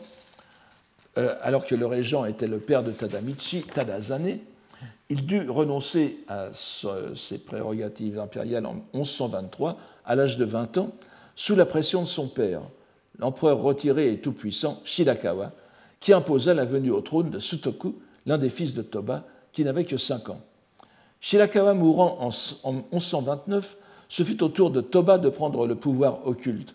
[1.18, 4.38] euh, alors que le régent était le père de Tadamichi, Tadazane,
[5.12, 10.92] il dut renoncer à ses prérogatives impériales en 1123, à l'âge de 20 ans,
[11.36, 12.62] sous la pression de son père,
[13.20, 15.52] l'empereur retiré et tout-puissant Shirakawa,
[16.00, 17.96] qui imposa la venue au trône de Sutoku,
[18.26, 20.40] l'un des fils de Toba, qui n'avait que 5 ans.
[21.20, 22.18] Shirakawa mourant
[22.64, 23.76] en 1129,
[24.08, 26.74] ce fut au tour de Toba de prendre le pouvoir occulte.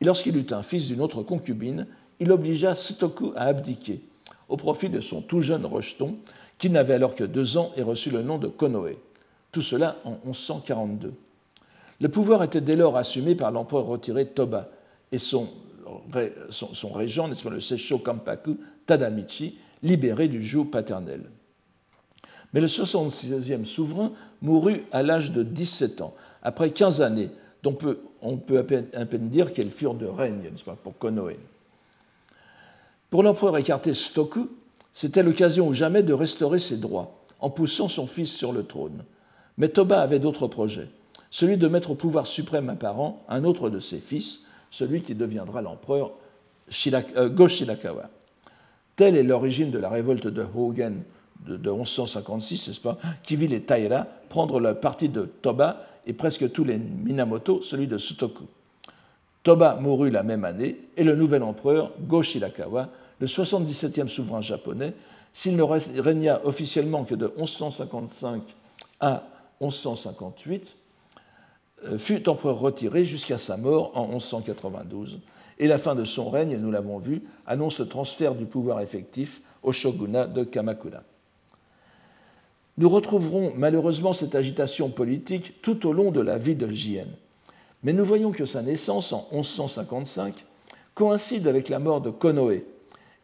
[0.00, 1.86] Et lorsqu'il eut un fils d'une autre concubine,
[2.18, 4.00] il obligea Sutoku à abdiquer,
[4.48, 6.16] au profit de son tout jeune rejeton,
[6.58, 8.96] qui n'avait alors que deux ans et reçut le nom de Konoe.
[9.52, 11.12] Tout cela en 1142.
[12.00, 14.68] Le pouvoir était dès lors assumé par l'empereur retiré Toba
[15.12, 15.48] et son,
[16.92, 21.22] régent, n'est-ce pas, le Seisho Kampaku Tadamichi, libéré du joug paternel.
[22.52, 27.30] Mais le 76e souverain mourut à l'âge de 17 ans, après 15 années,
[27.62, 27.76] dont
[28.22, 31.36] on peut à peine, à peine dire qu'elles furent de règne, n'est-ce pas, pour Konoe.
[33.10, 34.50] Pour l'empereur écarté Stoku,
[34.96, 39.04] c'était l'occasion ou jamais de restaurer ses droits en poussant son fils sur le trône.
[39.58, 40.88] Mais Toba avait d'autres projets,
[41.28, 45.60] celui de mettre au pouvoir suprême apparent un autre de ses fils, celui qui deviendra
[45.60, 46.12] l'empereur
[46.86, 48.08] euh, Go-Shirakawa.
[48.96, 51.02] Telle est l'origine de la révolte de Hogen
[51.46, 56.50] de, 1156, n'est-ce pas, qui vit les Taira prendre le parti de Toba et presque
[56.52, 58.44] tous les Minamoto, celui de Sutoku.
[59.42, 62.88] Toba mourut la même année et le nouvel empereur Go-Shirakawa
[63.20, 64.94] le 77e souverain japonais,
[65.32, 68.42] s'il ne régna officiellement que de 1155
[69.00, 69.24] à
[69.60, 70.76] 1158,
[71.84, 75.20] euh, fut empereur retiré jusqu'à sa mort en 1192.
[75.58, 79.40] Et la fin de son règne, nous l'avons vu, annonce le transfert du pouvoir effectif
[79.62, 81.02] au shogunat de Kamakura.
[82.78, 87.06] Nous retrouverons malheureusement cette agitation politique tout au long de la vie de Jien.
[87.82, 90.34] Mais nous voyons que sa naissance en 1155
[90.94, 92.62] coïncide avec la mort de Konoe,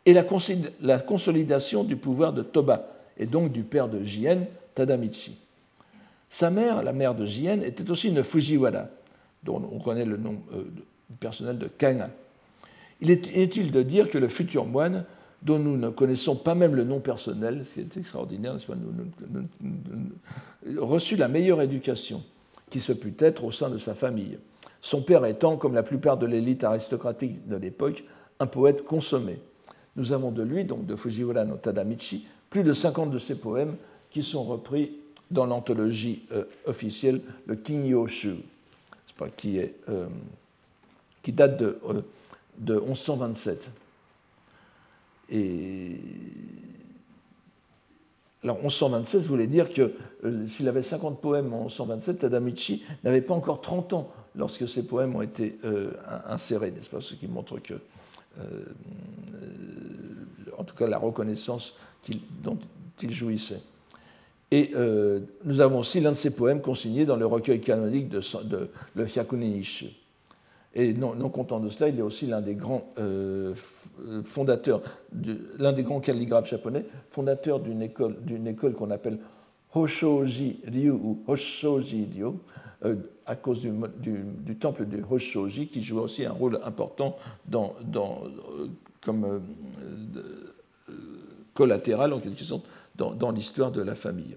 [0.04, 2.88] et la consolidation du pouvoir de Toba,
[3.18, 5.36] et donc du père de Jien, Tadamichi.
[6.28, 8.86] Sa mère, la mère de Jien, était aussi une Fujiwara,
[9.42, 10.64] dont on connaît le nom euh,
[11.20, 12.10] personnel de Kanga.
[13.00, 15.04] Il est inutile de dire que le futur moine,
[15.42, 18.56] dont nous ne connaissons pas même le nom personnel, ce qui est extraordinaire,
[20.78, 22.22] reçut la meilleure éducation
[22.70, 24.38] qui se put être au sein de sa famille,
[24.80, 28.04] son père étant, comme la plupart de l'élite aristocratique de l'époque,
[28.40, 29.38] un poète consommé.
[29.96, 33.76] Nous avons de lui, donc de Fujiwara no Tadamichi, plus de 50 de ses poèmes
[34.10, 34.92] qui sont repris
[35.30, 38.36] dans l'anthologie euh, officielle, le Kinyoshu,
[39.36, 40.06] qui, euh,
[41.22, 42.02] qui date de, euh,
[42.58, 43.70] de 1127.
[45.30, 45.96] Et
[48.42, 49.94] alors 1127 voulait dire que
[50.46, 55.14] s'il avait 50 poèmes en 1127, Tadamichi n'avait pas encore 30 ans lorsque ces poèmes
[55.16, 55.58] ont été
[56.26, 57.74] insérés, n'est-ce pas Ce qui montre que
[58.38, 58.64] euh,
[60.58, 61.74] en tout cas la reconnaissance
[62.42, 62.58] dont
[63.00, 63.60] il jouissait.
[64.50, 68.20] Et euh, nous avons aussi l'un de ses poèmes consigné dans le recueil canonique de,
[68.94, 69.96] le Hyakunishi.
[70.74, 73.54] Et non, content de cela, il est aussi l'un des grands euh,
[74.24, 74.82] fondateurs,
[75.58, 79.18] l'un des grands calligraphes japonais, fondateur d'une école, d'une école qu'on appelle
[79.74, 82.32] Hoshoji Ryu ou Hoshoji Ryu,
[82.84, 87.16] euh, à cause du, temple de Hoshoji, qui joue aussi un rôle important
[87.54, 87.68] euh,
[89.00, 90.92] comme euh,
[91.54, 94.36] collatéral, en quelque sorte, dans, l'histoire de la famille.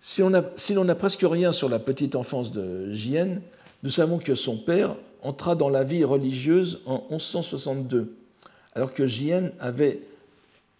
[0.00, 3.40] Si l'on n'a presque rien sur la petite enfance de Jien,
[3.82, 8.14] nous savons que son père entra dans la vie religieuse en 1162,
[8.74, 10.00] alors que Jien avait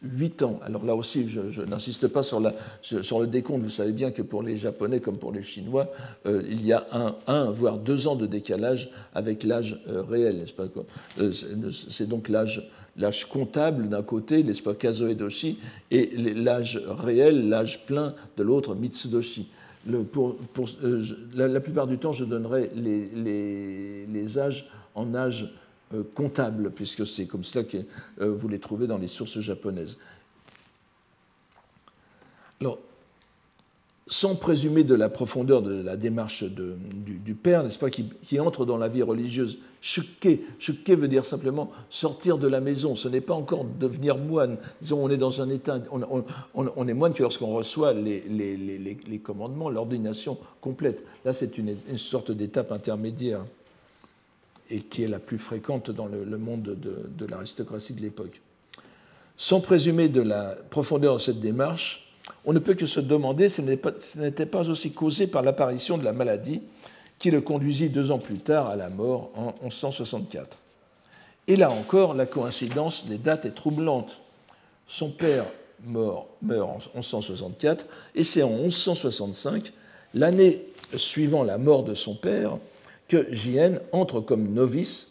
[0.02, 0.60] 8 ans.
[0.64, 3.62] Alors là aussi, je, n'insiste pas sur, le décompte.
[3.62, 5.90] Vous savez bien que pour les Japonais comme pour les Chinois,
[6.26, 10.44] euh, il y a un, un, voire deux ans de décalage avec l'âge euh, réel,
[11.18, 11.32] euh,
[11.70, 15.58] C'est donc l'âge comptable d'un côté, pas, Kazoedoshi,
[15.90, 19.48] et l'âge réel, l'âge plein de l'autre, Mitsudoshi.
[19.86, 25.52] La, plupart du temps, je donnerai les, les, les âges en âge
[26.14, 27.78] comptable, puisque c'est comme ça que
[28.20, 29.98] euh, vous les trouvez dans les sources japonaises.
[32.60, 32.78] Alors,
[34.06, 38.76] sans présumer de la profondeur de la démarche du, père, n'est-ce pas, qui, entre dans
[38.76, 43.34] la vie religieuse, shukke, shukke veut dire simplement sortir de la maison, ce n'est pas
[43.34, 44.58] encore devenir moine.
[44.82, 50.38] Disons, on est dans un état, on, est moine que lorsqu'on reçoit les, commandements, l'ordination
[50.60, 51.04] complète.
[51.24, 53.44] Là, c'est une sorte d'étape intermédiaire
[54.70, 58.40] et qui est la plus fréquente dans le, monde de, l'aristocratie de l'époque.
[59.36, 62.06] Sans présumer de la profondeur de cette démarche,
[62.44, 66.04] on ne peut que se demander si ce n'était pas aussi causé par l'apparition de
[66.04, 66.62] la maladie
[67.18, 70.56] qui le conduisit deux ans plus tard à la mort en 1164.
[71.48, 74.20] Et là encore, la coïncidence des dates est troublante.
[74.86, 75.46] Son père
[75.84, 76.28] meurt,
[76.94, 79.72] en 1164 et c'est en 1165,
[80.14, 80.62] l'année
[80.94, 82.58] suivant la mort de son père,
[83.10, 85.08] que Jien entre comme novice.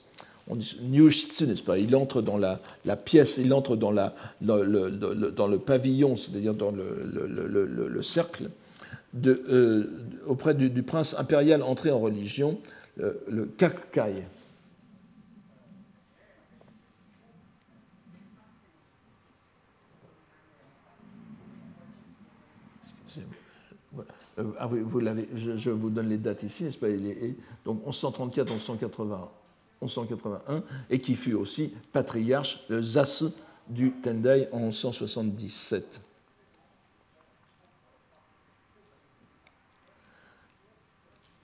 [0.48, 1.78] On dit n'est-ce pas?
[1.78, 2.60] Il entre dans la,
[2.96, 8.50] pièce, il entre dans, le, pavillon, c'est-à-dire dans le, cercle,
[9.28, 9.84] euh,
[10.26, 12.58] auprès du, prince impérial entré en religion,
[12.98, 14.24] le Kakkai.
[24.40, 25.02] Euh, ah vous
[25.36, 26.88] je, vous donne les dates ici, n'est-ce pas
[27.66, 29.30] Donc 1134, 1180,
[29.82, 33.24] 1181, et qui fut aussi patriarche, le Zas
[33.68, 36.02] du Tendai en 1177.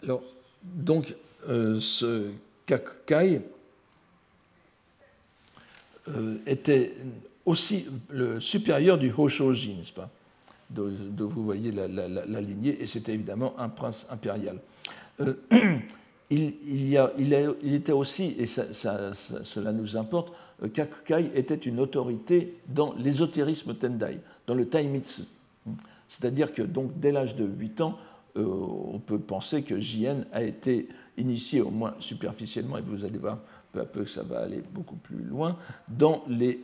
[0.03, 0.23] Alors,
[0.63, 1.15] donc,
[1.47, 2.31] euh, ce
[2.65, 3.41] Kakkai
[6.07, 6.93] euh, était
[7.45, 10.09] aussi le supérieur du Hoshoji, n'est-ce pas?
[10.69, 14.59] De, vous voyez la, lignée, et c'était évidemment un prince impérial.
[15.21, 15.33] Euh,
[16.29, 22.57] il, y a, il, était aussi, et cela nous importe, euh, Kakukai était une autorité
[22.67, 25.23] dans l'ésotérisme Tendai, dans le Taimitsu.
[26.07, 27.97] C'est-à-dire que donc dès l'âge de 8 ans,
[28.37, 33.17] euh, on peut penser que Jien a été initié, au moins superficiellement, et vous allez
[33.17, 33.39] voir
[33.71, 36.61] peu à peu que ça va aller beaucoup plus loin, dans les,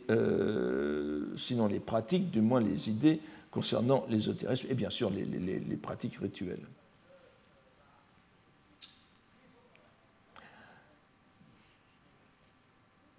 [1.36, 3.20] sinon les pratiques, du moins les idées
[3.52, 6.66] concernant l'ésotérisme et bien sûr les, pratiques rituelles.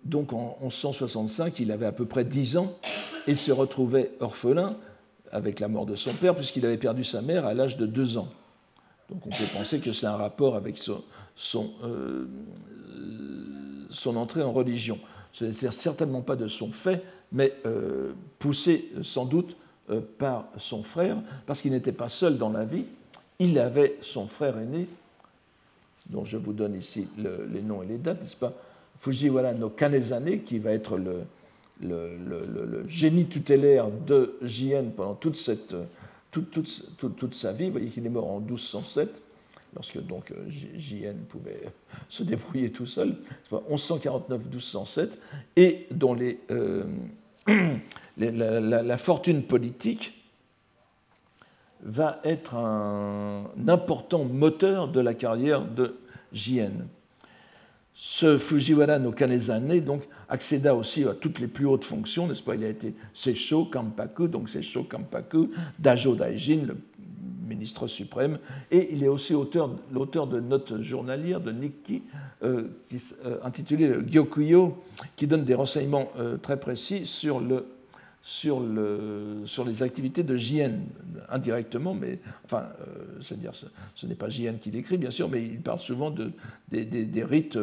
[0.04, 2.78] Donc en 1165, il avait à peu près 10 ans
[3.28, 4.76] et se retrouvait orphelin
[5.32, 8.18] avec la mort de son père, puisqu'il avait perdu sa mère à l'âge de 2
[8.18, 8.28] ans.
[9.10, 12.26] Donc on peut penser que c'est un rapport avec son, euh,
[14.06, 15.00] entrée en religion.
[15.32, 19.56] Ce n'est certainement pas de son fait, mais euh, poussé sans doute
[20.18, 22.86] par son frère, parce qu'il n'était pas seul dans la vie,
[23.40, 24.88] il avait son frère aîné,
[26.08, 28.54] dont je vous donne ici les noms et les dates, n'est-ce pas?
[29.00, 31.26] Fujiwara no Kanezane, qui va être le,
[32.88, 35.76] génie tutélaire de Jien pendant toute, cette,
[36.32, 37.66] toute, toute, toute, sa vie.
[37.66, 39.22] Vous voyez qu'il est mort en 1207,
[39.74, 41.64] lorsque donc Jien pouvait
[42.10, 43.16] se débrouiller tout seul,
[43.52, 45.10] 1149-1207,
[45.58, 46.84] et dont les, euh,
[48.18, 50.14] la, fortune politique
[51.82, 55.98] va être un, important moteur de la carrière de
[56.32, 56.72] Jien.
[57.96, 62.56] Ce Fujiwara no Kanezane donc, accéda aussi à toutes les plus hautes fonctions, n'est-ce pas?
[62.56, 66.78] Il a été Seisho Kampaku, donc Seisho Kampaku, Dajo Daijin, le
[67.48, 68.40] ministre suprême,
[68.72, 72.04] et il est aussi l'auteur de notes journalières de Nikki,
[72.44, 72.68] euh,
[73.26, 74.84] euh, intitulée Gyokuyo,
[75.16, 77.66] qui donne des renseignements euh, très précis sur le
[78.26, 80.72] sur, le, sur les activités de Jien,
[81.28, 85.60] indirectement, mais enfin, euh, c'est-à-dire, ce, n'est pas Jien qui l'écrit, bien sûr, mais il
[85.60, 86.32] parle souvent de,
[86.72, 87.60] des, rites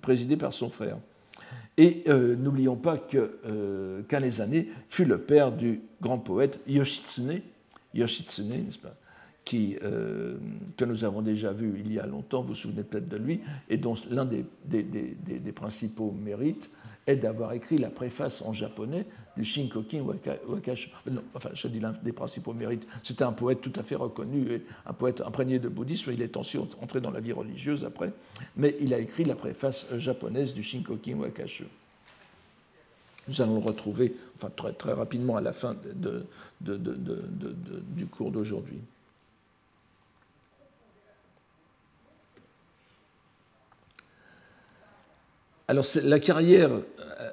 [0.00, 0.96] présidés par son frère.
[1.78, 7.40] Et n'oublions pas que euh, Kanezane fut le père du grand poète Yoshitsune,
[7.94, 8.66] Yoshitsune,
[9.44, 13.16] qui, que nous avons déjà vu il y a longtemps, vous vous souvenez peut-être de
[13.16, 14.44] lui, et dont l'un des,
[15.52, 16.68] principaux mérites
[17.08, 20.90] est d'avoir écrit la préface en japonais du Shinkokin Wakasho.
[21.08, 22.86] Euh, enfin, je dis l'un des principaux mérites.
[23.02, 26.12] C'était un poète tout à fait reconnu, et un poète imprégné de bouddhisme.
[26.12, 28.12] Il est ensuite entré dans la vie religieuse après,
[28.56, 31.64] mais il a écrit la préface japonaise du Shinkokin Wakasho.
[33.26, 34.14] Nous allons le retrouver
[34.78, 36.26] très rapidement à la fin de,
[36.60, 38.80] du cours d'aujourd'hui.
[45.68, 47.30] Alors la carrière euh,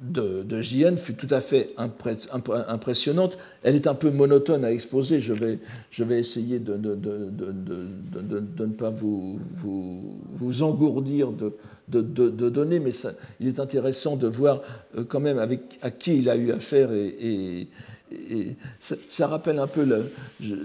[0.00, 3.38] de, de JN fut tout à fait impressionnante.
[3.62, 5.20] Elle est un peu monotone à exposer.
[5.20, 5.60] Je vais,
[5.90, 6.96] je vais essayer de, de,
[8.58, 12.90] ne pas vous, vous, vous engourdir de, données, mais
[13.38, 14.62] il est intéressant de voir
[14.98, 17.68] euh, quand même avec, à qui il a eu affaire et,
[18.80, 19.84] ça, rappelle un peu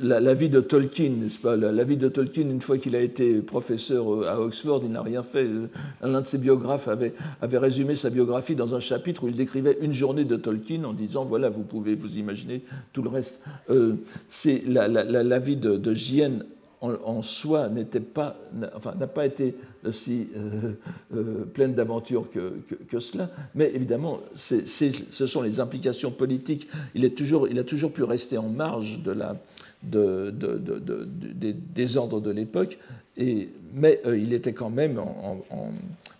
[0.02, 3.36] la, vie de Tolkien, n'est-ce pas la, vie de Tolkien, une fois qu'il a été
[3.41, 5.45] professeur euh, à Oxford, il n'a rien fait.
[5.45, 5.68] Euh,
[6.02, 9.78] l'un de ses biographes avait, avait, résumé sa biographie dans un chapitre où il décrivait
[9.82, 12.62] une journée de Tolkien en disant voilà, vous pouvez vous imaginer
[12.93, 13.39] tout le reste.
[13.70, 13.93] Euh,
[14.30, 15.93] c'est la, vie de, de
[16.82, 18.36] en, soi n'était pas,
[18.75, 19.55] enfin, n'a pas été
[19.86, 20.73] aussi euh,
[21.15, 22.59] euh, pleine d'aventures que,
[22.89, 24.65] que, cela, mais évidemment, ce
[25.27, 26.67] sont les implications politiques.
[26.95, 29.36] Il, est toujours, il a toujours pu rester en marge de la,
[29.84, 32.79] de, de, de, des désordres de l'époque,
[33.15, 35.43] mais euh, il était quand même en,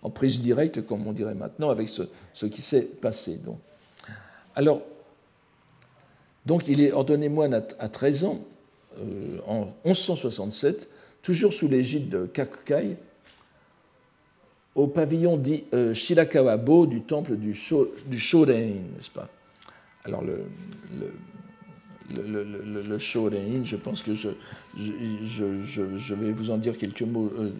[0.02, 2.02] en, prise directe, comme on dirait maintenant, avec ce,
[2.34, 3.40] ce qui s'est passé.
[3.44, 3.58] Donc.
[4.54, 4.82] Alors,
[6.46, 8.40] donc il est ordonné moine à, à 13 ans,
[9.46, 10.88] en 1167,
[11.22, 12.96] toujours sous l'égide de Kakukai,
[14.74, 19.28] au pavillon dit euh, Shirakawa-bo du temple du, Shorein, n'est-ce pas?
[20.04, 20.44] Alors, le,
[22.16, 24.28] le, je pense que je,
[26.14, 27.50] vais vous en dire quelques mots euh,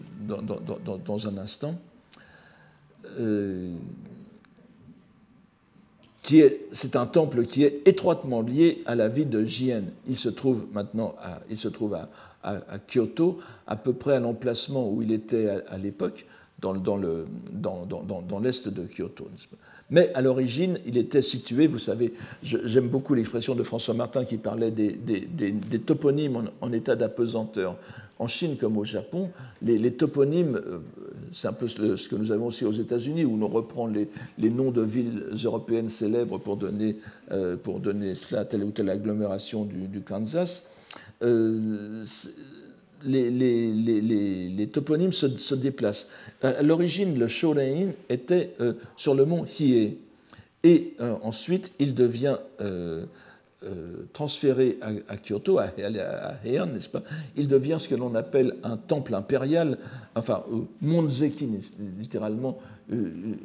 [1.05, 1.79] dans, un instant
[6.71, 9.83] c'est un temple qui est étroitement lié à la vie de Jien.
[10.07, 12.09] Il se trouve maintenant à, il se trouve à,
[12.87, 16.25] Kyoto, à peu près à l'emplacement où il était à, l'époque,
[16.59, 16.73] dans
[18.41, 19.27] l'est de Kyoto.
[19.93, 24.37] Mais à l'origine, il était situé, vous savez, j'aime beaucoup l'expression de François Martin qui
[24.37, 27.75] parlait des, toponymes en, état d'apesanteur.
[28.19, 30.79] En Chine comme au Japon, les, toponymes, euh,
[31.31, 34.07] c'est un peu ce que nous avons aussi aux États-Unis, où on reprend les,
[34.49, 36.97] noms de villes européennes célèbres pour donner,
[37.31, 40.63] euh, pour donner cela à telle ou telle agglomération du, Kansas.
[41.23, 42.05] Euh,
[43.03, 46.07] les, les, toponymes se, déplacent.
[46.41, 49.97] À l'origine, le Shorein était euh, sur le mont Hiei.
[50.65, 50.93] Et
[51.23, 52.37] ensuite, il devient
[54.13, 55.71] transféré à, Kyoto, à,
[56.45, 57.03] Heian, n'est-ce pas?
[57.35, 59.77] Il devient ce que l'on appelle un temple impérial,
[60.15, 60.43] enfin,
[60.81, 61.49] Monzeki,
[61.99, 62.59] littéralement,
[62.89, 63.37] une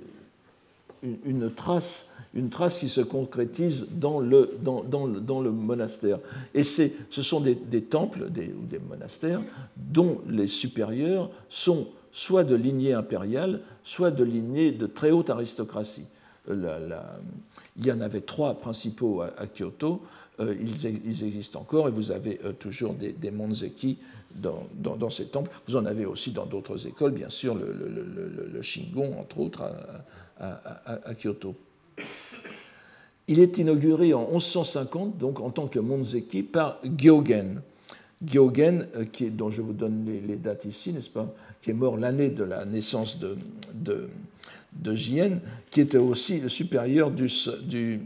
[1.55, 6.19] trace une trace qui se concrétise dans le, dans, monastère.
[6.55, 9.43] Et ce sont des, temples ou des monastères
[9.77, 16.07] dont les supérieurs sont soit de lignée impériale, soit de lignée de très haute aristocratie.
[16.51, 17.01] Euh,
[17.79, 20.03] il y en avait trois principaux à, Kyoto,
[20.41, 23.33] euh, ils, existent encore, et vous avez euh, toujours des, des
[24.35, 25.51] dans, ces temples.
[25.67, 29.63] Vous en avez aussi dans d'autres écoles, bien sûr, le, Shingon, entre autres,
[30.39, 31.55] à, Kyoto.
[33.27, 37.61] Il est inauguré en 1150, donc en tant que Monzeki, par Gyogen.
[38.25, 42.31] Gyogen, euh, dont je vous donne les, dates ici, n'est-ce pas, qui est mort l'année
[42.31, 43.37] de la naissance de,
[44.73, 45.41] de Jien,
[45.71, 47.29] qui était aussi le supérieur du,
[47.63, 48.01] du,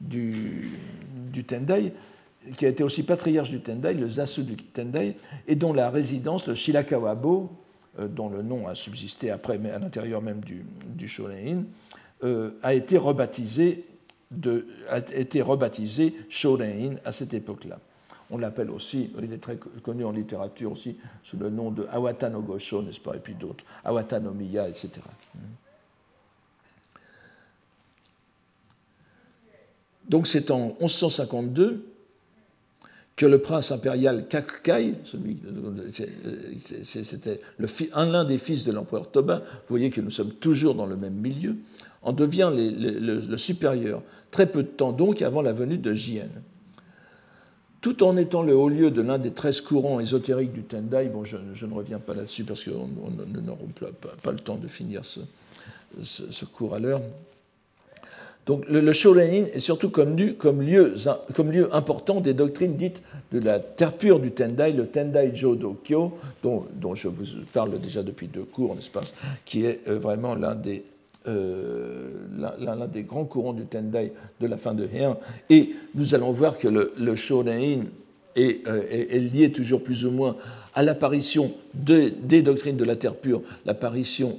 [0.00, 1.92] du, Tendai,
[2.56, 5.16] qui a été aussi patriarche du Tendai, le Zasu du Tendai,
[5.46, 7.50] et dont la résidence, le Shirakawa-bo,
[7.98, 11.10] euh, dont le nom a subsisté après, mais à l'intérieur même du, du
[12.22, 13.84] euh, a été rebaptisé,
[14.30, 17.78] de, a été rebaptisé Shorein à cette époque-là.
[18.30, 22.28] On l'appelle aussi, il est très connu en littérature aussi sous le nom de Awata
[22.28, 24.90] no Gosho, n'est-ce pas, et puis d'autres, Awata no Miya, etc.
[30.10, 31.86] Donc c'est en 1152
[33.14, 34.94] que le prince impérial Kakukai,
[36.82, 37.40] c'était
[37.94, 41.14] l'un des fils de l'empereur Toba, vous voyez que nous sommes toujours dans le même
[41.14, 41.56] milieu,
[42.02, 46.28] en devient le, supérieur, très peu de temps donc avant la venue de Jien.
[47.80, 51.24] Tout en étant le haut lieu de l'un des treize courants ésotériques du Tendai, bon,
[51.24, 53.68] je, ne reviens pas là-dessus parce que nous n'aurons
[54.22, 57.00] pas, le temps de finir ce, cours à l'heure.
[58.46, 58.92] Donc le, le
[59.54, 60.94] est surtout connu comme lieu,
[61.72, 66.94] important des doctrines dites de la terre pure du Tendai, le Tendai Jodokyo, dont, dont
[66.94, 69.02] je vous parle déjà depuis deux cours, n'est-ce pas,
[69.44, 70.84] qui est euh, vraiment l'un des
[71.26, 75.18] l'un des grands courants du Tendai de la fin de Heian.
[75.50, 77.14] Et nous allons voir que le, le
[78.36, 80.36] est, est, lié toujours plus ou moins
[80.74, 84.38] à l'apparition des doctrines de la terre pure, l'apparition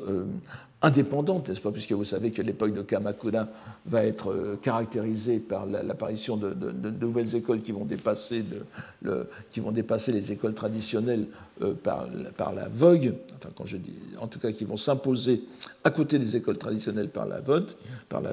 [0.81, 3.47] indépendante, n'est-ce pas, puisque vous savez que l'époque de Kamakura
[3.85, 6.55] va être euh, caractérisée par l'apparition de,
[6.99, 8.43] nouvelles écoles qui vont dépasser,
[10.11, 11.27] les écoles traditionnelles
[11.61, 12.07] euh, par,
[12.53, 15.43] la vogue, enfin quand je dis, en tout cas qui vont s'imposer
[15.83, 17.67] à côté des écoles traditionnelles par la vogue,
[18.09, 18.31] par la.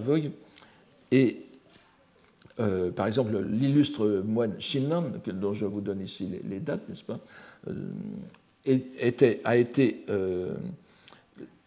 [1.10, 1.42] Et
[2.60, 7.20] euh, par exemple, l'illustre moine Shinran, dont je vous donne ici les, dates, n'est-ce pas,
[9.44, 10.04] a été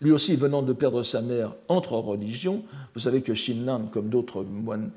[0.01, 2.63] lui aussi venant de perdre sa mère, entre en religion.
[2.95, 4.89] Vous savez que Shinran, comme d'autres moines,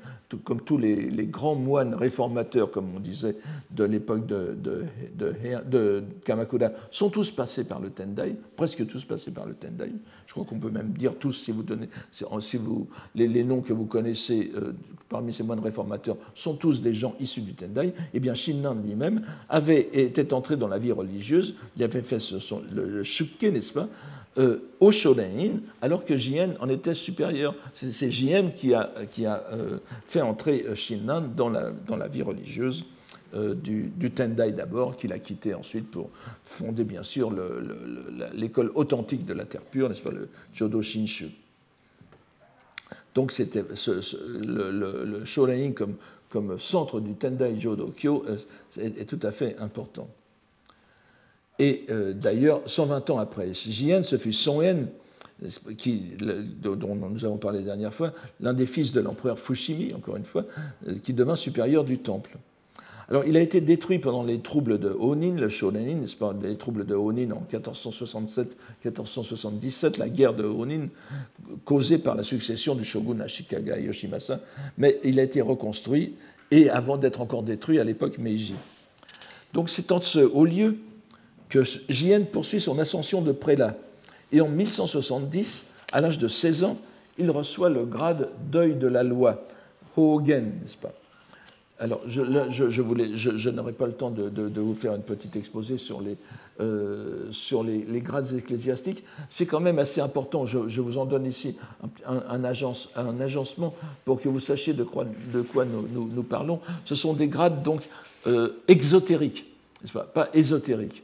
[0.43, 3.37] comme tous les, grands moines réformateurs, comme on disait,
[3.69, 9.53] de l'époque de, Kamakura, sont tous passés par le Tendai, presque tous passés par le
[9.53, 9.91] Tendai.
[10.25, 13.73] Je crois qu'on peut même dire tous, si vous donnez, si vous, les, noms que
[13.73, 14.73] vous connaissez euh,
[15.07, 17.93] parmi ces moines réformateurs sont tous des gens issus du Tendai.
[18.13, 22.17] Eh bien, Shinran lui-même avait été entré dans la vie religieuse, il avait fait
[22.73, 23.87] le, le n'est-ce pas?
[24.37, 27.55] Euh, au Shorein, alors que Jien en était supérieur.
[27.73, 29.77] C'est Jien qui a, euh,
[30.07, 32.85] fait entrer euh, Shinran dans la, dans la vie religieuse
[33.33, 36.09] du, Tendai d'abord, qu'il a quitté ensuite pour
[36.45, 37.33] fonder bien sûr
[38.33, 41.31] l'école authentique de la terre pure, n'est-ce pas, le Jodo Shinshu.
[43.13, 45.71] Donc c'était le, le,
[46.29, 48.25] comme, centre du Tendai Jodokyo
[48.77, 50.07] est, est tout à fait important.
[51.59, 54.87] Et euh, d'ailleurs, 120 ans après Jien, ce fut Son Yen,
[55.77, 56.13] qui,
[56.61, 60.25] dont nous avons parlé la dernière fois, l'un des fils de l'empereur Fushimi, encore une
[60.25, 60.45] fois,
[60.87, 62.37] euh, qui devint supérieur du temple.
[63.07, 65.47] Alors, il a été détruit pendant les troubles de Onin, le
[66.17, 70.87] pas, les troubles de Onin en 1467-1477, la guerre de Onin,
[71.65, 74.39] causée par la succession du shogun Ashikaga Yoshimasa,
[74.79, 76.15] mais il a été reconstruit,
[76.49, 78.55] et avant d'être encore détruit à l'époque Meiji.
[79.53, 80.79] Donc, c'est en ce haut lieu
[81.49, 83.75] que Jien poursuit son ascension de prélat.
[84.31, 86.77] Et en 1170, à l'âge de 16 ans,
[87.17, 89.43] il reçoit le grade d'œil de la loi,
[89.95, 90.91] Hogen, n'est-ce pas?
[91.77, 96.15] Alors, je, je, n'aurai pas le temps de, vous faire une petite exposé sur les,
[96.61, 99.03] euh, sur les, grades ecclésiastiques.
[99.29, 100.45] C'est quand même assez important.
[100.45, 101.57] Je, vous en donne ici
[102.05, 103.73] un, agence, un, agencement
[104.05, 106.61] pour que vous sachiez de quoi, de quoi nous, nous, parlons.
[106.85, 107.81] Ce sont des grades donc
[108.25, 109.45] euh, exotériques,
[109.81, 110.03] n'est-ce pas?
[110.05, 111.03] Pas ésotériques.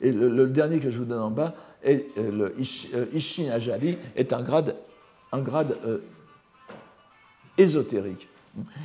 [0.00, 2.54] Et le, dernier que je vous donne en bas, est, euh, le
[2.94, 4.76] euh, Ishin Ajali, est un grade,
[5.32, 5.98] un grade euh,
[7.56, 8.28] ésotérique.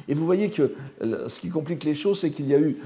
[0.07, 2.77] Et vous voyez que ce qui complique les choses, c'est qu'il y a eu,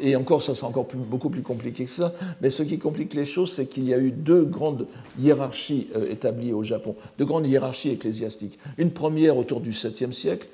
[0.00, 3.26] et encore ça sera encore beaucoup plus compliqué que ça, mais ce qui complique les
[3.26, 4.86] choses, c'est qu'il y a eu deux grandes
[5.18, 8.58] hiérarchies établies au Japon, deux grandes hiérarchies ecclésiastiques.
[8.78, 10.46] Une première autour du 7e siècle,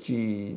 [0.00, 0.56] qui,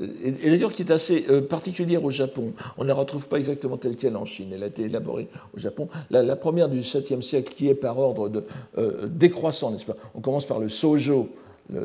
[0.00, 2.52] et, d'ailleurs qui est assez euh, particulière au Japon.
[2.76, 4.50] On ne la retrouve pas exactement telle qu'elle en Chine.
[4.52, 5.88] Elle a été élaborée au Japon.
[6.10, 8.44] La, première du 7e siècle, qui est par ordre
[8.78, 9.96] euh, décroissant, n'est-ce pas?
[10.14, 11.30] On commence par le Sojo,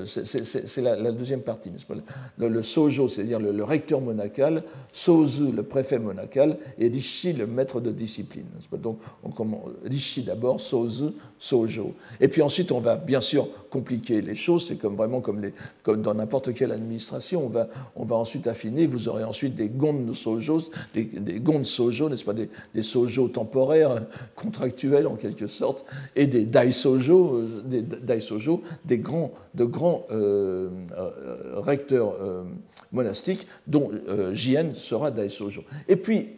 [0.05, 1.95] c'est la, deuxième partie, n'est-ce pas?
[2.38, 7.91] Le, sojo, c'est-à-dire le, recteur monacal, sozu, le préfet monacal, et rishi, le maître de
[7.91, 8.45] discipline.
[8.74, 11.95] Donc, on commence, rishi d'abord, sozu, sojo.
[12.19, 14.67] Et puis ensuite, on va bien sûr compliquer les choses.
[14.67, 17.45] C'est comme vraiment comme, les, comme dans n'importe quelle administration.
[17.45, 18.85] On va, on va ensuite affiner.
[18.85, 20.59] Vous aurez ensuite des gonds sojo,
[20.93, 24.03] des, des gonds sojo, n'est-ce pas, des, des sojo temporaires,
[24.35, 25.83] contractuels en quelque sorte,
[26.15, 32.15] et des dai sojo, euh, des dai sojo, des grands de grands euh, euh, recteurs
[32.21, 32.43] euh,
[32.91, 33.91] monastiques, dont
[34.33, 35.63] Jien sera Daisojo.
[35.87, 36.37] Et puis,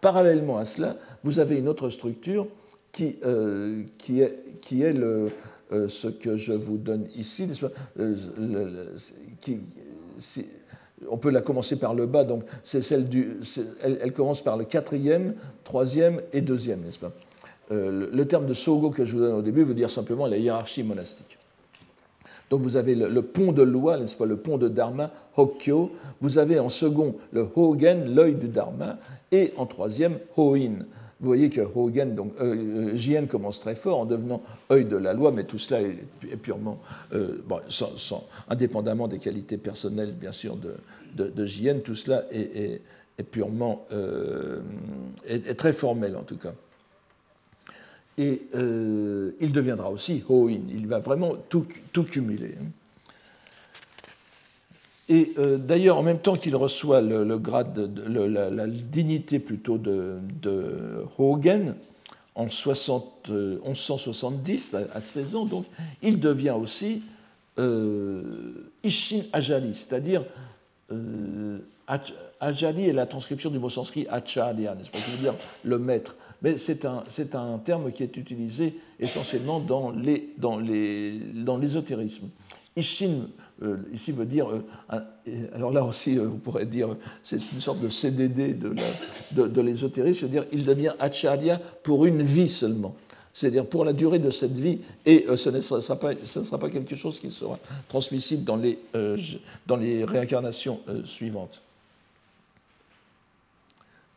[0.00, 2.46] parallèlement à cela, vous avez une autre structure
[2.92, 3.16] qui,
[3.98, 5.30] qui est, qui est le,
[5.88, 7.48] ce que je vous donne ici,
[9.40, 9.60] qui,
[11.08, 13.38] on peut la commencer par le bas, donc c'est celle du,
[13.82, 15.34] elle, commence par le quatrième,
[15.64, 17.12] troisième et deuxième, n'est-ce pas?
[17.70, 20.36] Le, le, terme de sogo que je vous donne au début veut dire simplement la
[20.36, 21.38] hiérarchie monastique.
[22.50, 25.92] Donc vous avez le, pont de loi, n'est-ce pas, le pont de Dharma, Hokkyo.
[26.20, 28.98] Vous avez en second le Hogen, l'œil du Dharma,
[29.30, 30.84] et en troisième Hoin.
[31.20, 32.54] Vous voyez que Hogen, donc euh,
[32.92, 36.36] euh Jien commence très fort en devenant œil de la loi, mais tout cela est,
[36.36, 36.80] purement,
[37.12, 42.80] euh, sans, indépendamment des qualités personnelles, bien sûr, de, Jien, tout cela est,
[43.30, 43.86] purement,
[45.26, 46.54] est, très formel en tout cas
[48.18, 50.60] et il deviendra aussi Hoin.
[50.68, 51.66] Il va vraiment tout,
[52.04, 52.54] cumuler.
[55.10, 60.14] Et euh, d'ailleurs, en même temps qu'il reçoit le, grade, de, la, dignité plutôt de,
[60.40, 61.74] de Hogen,
[62.36, 65.66] en 1170, à 16 ans, donc,
[66.00, 67.02] il devient aussi
[68.82, 70.24] Ishin Ajali, c'est-à-dire
[72.40, 75.34] Ajali est la transcription du mot sanskrit Acharya, n'est-ce pas, qui veut dire
[75.64, 76.16] le maître.
[76.42, 77.04] Mais c'est un,
[77.34, 82.22] un, terme qui est utilisé essentiellement dans l'ésotérisme.
[82.22, 83.26] Dans Ishin, euh,
[83.92, 84.48] ici, veut dire.
[84.48, 85.00] Euh,
[85.54, 90.46] alors là aussi, euh, vous pourrez dire, c'est une sorte de CDD de, l'ésotérisme, c'est-à-dire
[90.52, 92.94] il devient Acharya pour une vie seulement
[93.32, 96.58] c'est-à-dire pour la durée de cette vie, et ce, ne sera pas, ce ne sera
[96.58, 98.76] pas quelque chose qui sera transmissible dans les,
[99.68, 101.62] dans les réincarnations suivantes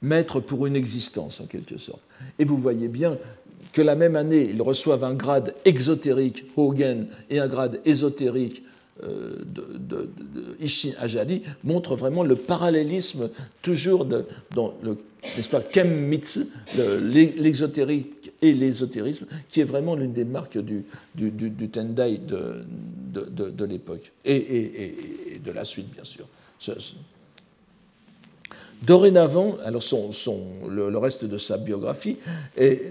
[0.04, 2.02] maître pour une existence en quelque sorte.
[2.38, 3.18] Et vous voyez bien
[3.72, 8.64] que la même année, ils reçoivent un grade exotérique, Hogan, et un grade ésotérique,
[9.02, 10.10] euh, de,
[10.62, 13.30] Ishin Ajali, montre vraiment le parallélisme
[13.64, 14.98] toujours dans le,
[15.36, 16.46] n'est-ce
[17.42, 20.86] l'exotérique et l'ésotérisme, qui est vraiment l'une des marques du,
[21.72, 24.96] Tendai de, l'époque, et,
[25.44, 26.28] de la suite, bien sûr.
[28.84, 30.12] Dorénavant, alors son,
[30.70, 32.18] le, reste de sa biographie,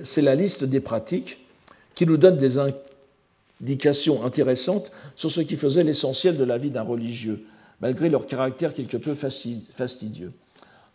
[0.03, 1.39] c'est la liste des pratiques
[1.95, 2.59] qui nous donne des
[3.63, 7.45] indications intéressantes sur ce qui faisait l'essentiel de la vie d'un religieux,
[7.81, 10.33] malgré leur caractère quelque peu fastidieux.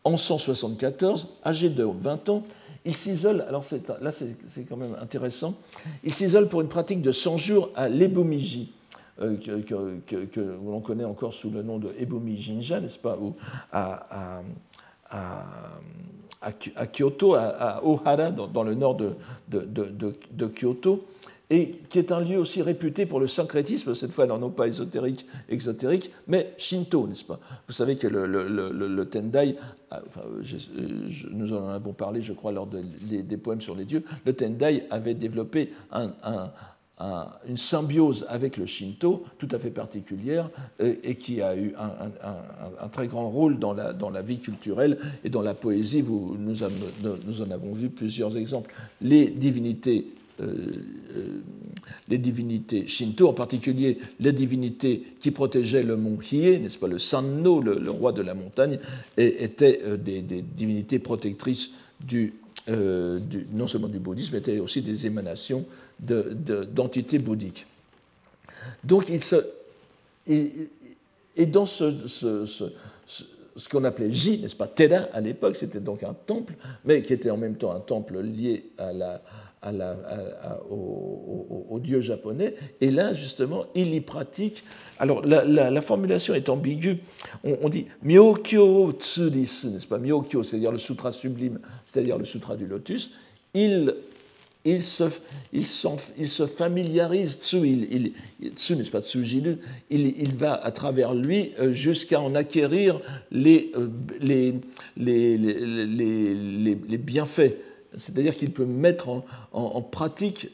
[0.03, 2.43] En 174, âgé de 20 ans,
[2.85, 3.65] il s'isole, alors
[4.01, 5.55] là c'est quand même intéressant,
[6.03, 8.71] il s'isole pour une pratique de 100 jours à l'Ebomiji,
[9.19, 13.17] euh, que, l'on connaît encore sous le nom de Ebomi Jinja, n'est-ce pas,
[13.71, 14.43] à,
[16.93, 21.07] Kyoto, à, Ohara, dans, le nord de, Kyoto,
[21.49, 25.25] et qui est un lieu aussi réputé pour le syncrétisme, cette fois non pas ésotérique,
[26.27, 27.39] mais shinto, n'est-ce pas?
[27.67, 29.55] Vous savez que le, Tendai,
[31.31, 35.13] nous en avons parlé, je crois, lors des poèmes sur les dieux, le Tendai avait
[35.13, 36.11] développé un,
[37.47, 43.07] une symbiose avec le Shinto tout à fait particulière et, qui a eu un, très
[43.07, 46.03] grand rôle dans la, vie culturelle et dans la poésie.
[46.03, 48.73] Nous, en avons vu plusieurs exemples.
[49.01, 50.26] Les divinités, euh, euh,
[52.09, 56.99] les divinités Shinto, en particulier les divinités qui protégeaient le mont Hiei, n'est-ce pas, le
[56.99, 58.79] Sanno, le, roi de la montagne,
[59.17, 62.33] étaient euh, des, divinités protectrices du,
[63.53, 65.65] non seulement du bouddhisme, mais étaient aussi des émanations
[65.99, 67.65] d'entités bouddhiques.
[68.83, 69.35] Donc, il se,
[70.27, 76.13] et, dans ce, ce, qu'on appelait J, n'est-ce pas, Teda à l'époque, c'était donc un
[76.13, 76.53] temple,
[76.85, 79.21] mais qui était en même temps un temple lié à la,
[79.61, 79.97] à la,
[80.69, 82.55] au, dieu japonais.
[82.81, 84.63] Et là, justement, il y pratique.
[84.99, 86.99] Alors, la, formulation est ambiguë.
[87.43, 89.99] On, dit Myokyo Tsudisu, n'est-ce pas?
[89.99, 93.11] Myokyo, c'est-à-dire le sutra sublime, c'est-à-dire le sutra du lotus.
[93.53, 93.95] Il
[94.65, 95.05] il se,
[95.53, 95.63] il,
[96.17, 99.01] il se familiarise, Tsu, il, il, n'est-ce pas?
[99.01, 102.99] Tsujilu, il, il va à travers lui euh, jusqu'à en acquérir
[103.31, 103.87] les, euh,
[104.19, 104.55] les,
[104.97, 107.53] les, les bienfaits.
[107.97, 109.09] C'est-à-dire qu'il peut mettre
[109.51, 110.49] en, pratique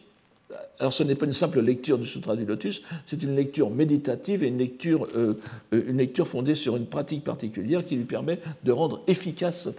[0.79, 4.43] alors ce n'est pas une simple lecture du Sutra du Lotus, c'est une lecture méditative
[4.43, 5.39] et une lecture, euh,
[5.73, 9.69] euh, une lecture fondée sur une pratique particulière qui lui permet de rendre efficace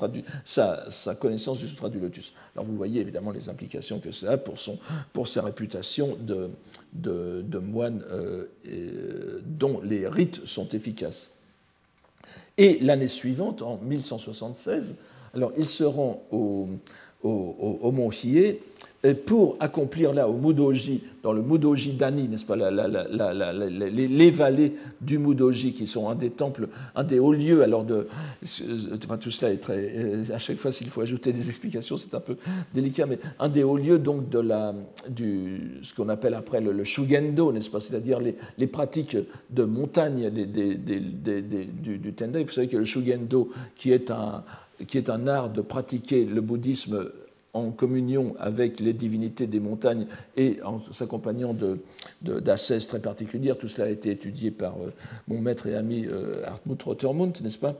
[0.45, 2.33] sa, sa, connaissance du Sutra du Lotus.
[2.55, 4.79] Alors vous voyez évidemment les implications que ça a pour, son,
[5.12, 6.51] pour sa réputation de,
[6.95, 8.47] de, moine euh,
[9.45, 11.31] dont les rites sont efficaces.
[12.57, 14.97] Et l'année suivante, en 1176,
[15.35, 16.69] alors il se rend au,
[17.25, 18.61] au, au Mont Hiei
[19.12, 25.75] pour accomplir là au Mudoji, dans le Mudoji Dani, n'est-ce pas, les, vallées du Mudoji
[25.75, 27.62] qui sont un des temples, un des hauts lieux.
[27.62, 28.09] Alors de,
[29.20, 32.20] tout cela est très, euh, à chaque fois s'il faut ajouter des explications, c'est un
[32.20, 32.37] peu
[32.72, 34.75] délicat, mais un des hauts lieux donc de la,
[35.11, 39.18] du, ce qu'on appelle après le, Shugendo, n'est-ce pas, c'est-à-dire les, pratiques
[39.51, 42.43] de montagne des, du, du Tendai.
[42.45, 44.45] Vous savez que le Shugendo, qui est un
[44.87, 47.11] qui est un art de pratiquer le bouddhisme
[47.55, 50.07] en communion avec les divinités des montagnes
[50.37, 51.57] et en s'accompagnant
[52.20, 53.57] d'ascèses très particulières.
[53.57, 54.93] Tout cela a été étudié par euh,
[55.29, 57.75] mon maître et ami euh, Hartmut Rottermund, n'est-ce pas?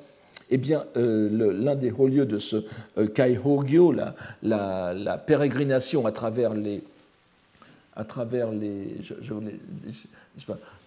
[0.51, 2.65] Eh bien, euh, l'un des hauts lieux de ce
[3.15, 6.83] Kaihogyo, la, la, pérégrination à travers les,
[7.97, 8.99] à travers les,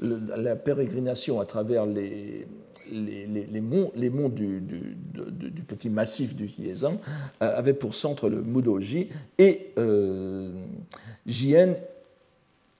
[0.09, 2.47] la pérégrination à travers les,
[2.91, 4.61] les, monts, du,
[5.67, 6.99] petit massif du Hiezan
[7.41, 10.51] euh, avaient pour centre le Mudoji et euh,
[11.25, 11.75] Jien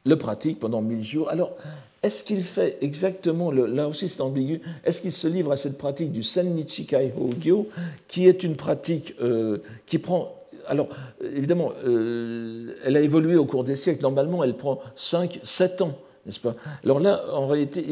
[0.05, 1.29] le pratique pendant mille jours.
[1.29, 1.55] Alors,
[2.03, 5.77] est-ce qu'il fait exactement, le, là aussi c'est ambigu, est-ce qu'il se livre à cette
[5.77, 7.67] pratique du Sennichikai Hogyo,
[8.07, 10.33] qui est une pratique euh, qui prend
[10.69, 10.89] alors,
[11.21, 14.01] évidemment, elle a évolué au cours des siècles.
[14.01, 15.97] Normalement, elle prend 5, 7 ans
[16.83, 17.85] Alors là, en réalité,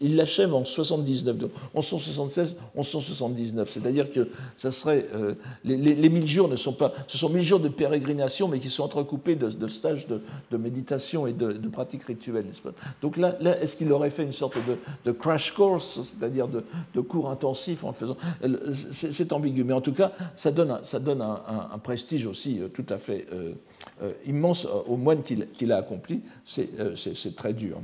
[0.00, 3.70] il l'achève en 79, donc 1176, 1179.
[3.70, 7.42] C'est-à-dire que ça serait euh, les, les, mille jours ne sont pas, ce sont mille
[7.42, 12.46] jours de pérégrination, mais qui sont entrecoupés de, stages de, méditation et de, pratiques rituelles,
[13.00, 14.56] Donc là, est-ce qu'il aurait fait une sorte
[15.04, 18.16] de, crash course, c'est-à-dire de, cours intensifs en faisant
[18.90, 20.70] C'est ambigu, mais en tout cas, ça donne,
[21.22, 23.54] un, prestige aussi euh, tout à fait euh,
[24.26, 26.20] immense au moine qu'il a accompli.
[26.44, 27.78] C'est c'est très dur.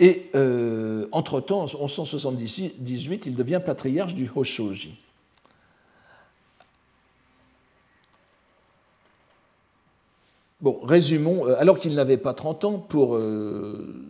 [0.00, 4.96] Et euh, entre-temps, en 1178, il devient patriarche du Hoshoji.
[10.60, 14.03] Bon, résumons, euh, alors qu'il n'avait pas 30 ans, pour, euh,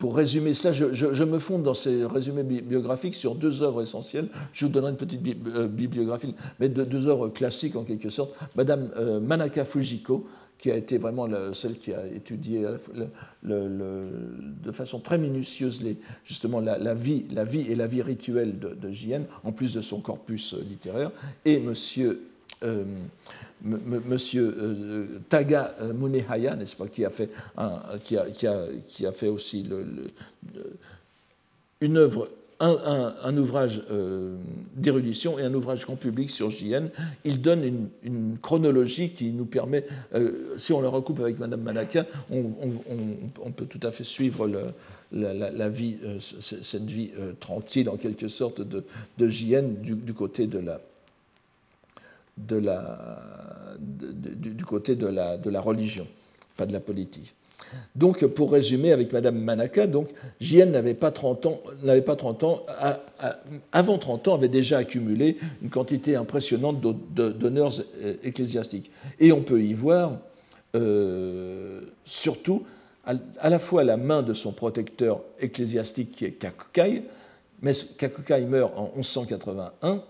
[0.00, 4.28] pour résumer cela, je, me fonde dans ces résumés biographiques sur deux œuvres essentielles.
[4.52, 8.34] Je vous donnerai une petite bibliographie, mais deux, œuvres classiques en quelque sorte.
[8.56, 8.88] Madame
[9.20, 10.26] Manaka Fujiko,
[10.60, 12.66] qui a été vraiment celle qui a étudié
[13.42, 15.82] de façon très minutieuse
[16.24, 19.82] justement la, vie, la vie et la vie rituelle de, de JN, en plus de
[19.82, 21.10] son corpus euh, littéraire,
[21.44, 22.22] et monsieur,
[22.62, 22.84] euh,
[23.62, 27.30] monsieur euh, Taga Munehaya, n'est-ce pas, qui a fait,
[28.04, 29.66] qui, a, qui, a, qui a fait aussi
[31.80, 32.28] une œuvre
[32.60, 34.36] un, ouvrage euh,
[34.76, 36.90] d'érudition et un ouvrage grand public sur JN.
[37.24, 39.84] Il donne une, chronologie qui nous permet,
[40.14, 44.48] euh, si on le recoupe avec Madame Malaka, on, peut tout à fait suivre
[45.12, 48.84] la, vie, euh, cette vie tranquille en quelque sorte de,
[49.18, 50.80] de JN du, côté de la,
[52.48, 56.06] de la, du, côté de la, de la religion,
[56.56, 57.34] pas de la politique.
[57.94, 60.08] Donc, pour résumer, avec Madame Manaka, donc,
[60.40, 62.66] n'avait pas 30 ans, n'avait pas 30 ans
[63.72, 67.72] avant 30 ans, avait déjà accumulé une quantité impressionnante d'honneurs
[68.02, 68.90] euh, ecclésiastiques.
[69.18, 70.18] Et on peut y voir,
[70.74, 72.64] euh, surtout,
[73.04, 77.02] à, la fois la main de son protecteur ecclésiastique qui est Kakukai,
[77.62, 80.02] mais Kakukai meurt en 1181,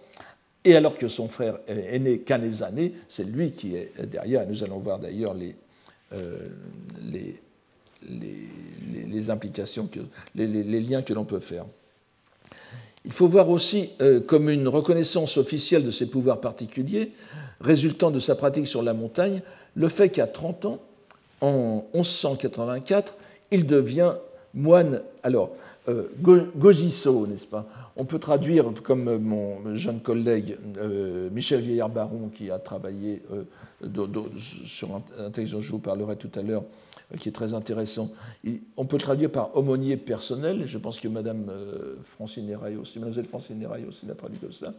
[0.64, 4.46] et alors que son frère est né qu'à les années, c'est lui qui est derrière.
[4.46, 5.54] Nous allons voir d'ailleurs les,
[6.12, 6.48] euh,
[7.02, 7.40] les,
[9.06, 10.00] les, implications, que,
[10.34, 10.46] les,
[10.80, 11.64] liens que l'on peut faire.
[13.04, 17.12] Il faut voir aussi euh, comme une reconnaissance officielle de ses pouvoirs particuliers,
[17.60, 19.42] résultant de sa pratique sur la montagne,
[19.74, 20.80] le fait qu'à 30 ans,
[21.40, 23.14] en 1184,
[23.50, 24.14] il devient
[24.52, 25.02] moine.
[25.22, 25.52] Alors,
[25.90, 27.66] euh, Gojiso, n'est-ce pas?
[27.96, 33.22] On peut traduire, comme mon jeune collègue euh, Michel Vieillard-Baron, qui a travaillé
[34.64, 36.64] sur l'intelligence, je vous parlerai tout à l'heure,
[37.18, 38.10] qui est très intéressant.
[38.76, 43.66] on peut traduire par aumônier personnel, je pense que Madame euh, Francine aussi, Mademoiselle Francine
[43.88, 44.72] aussi l'a traduit comme ça.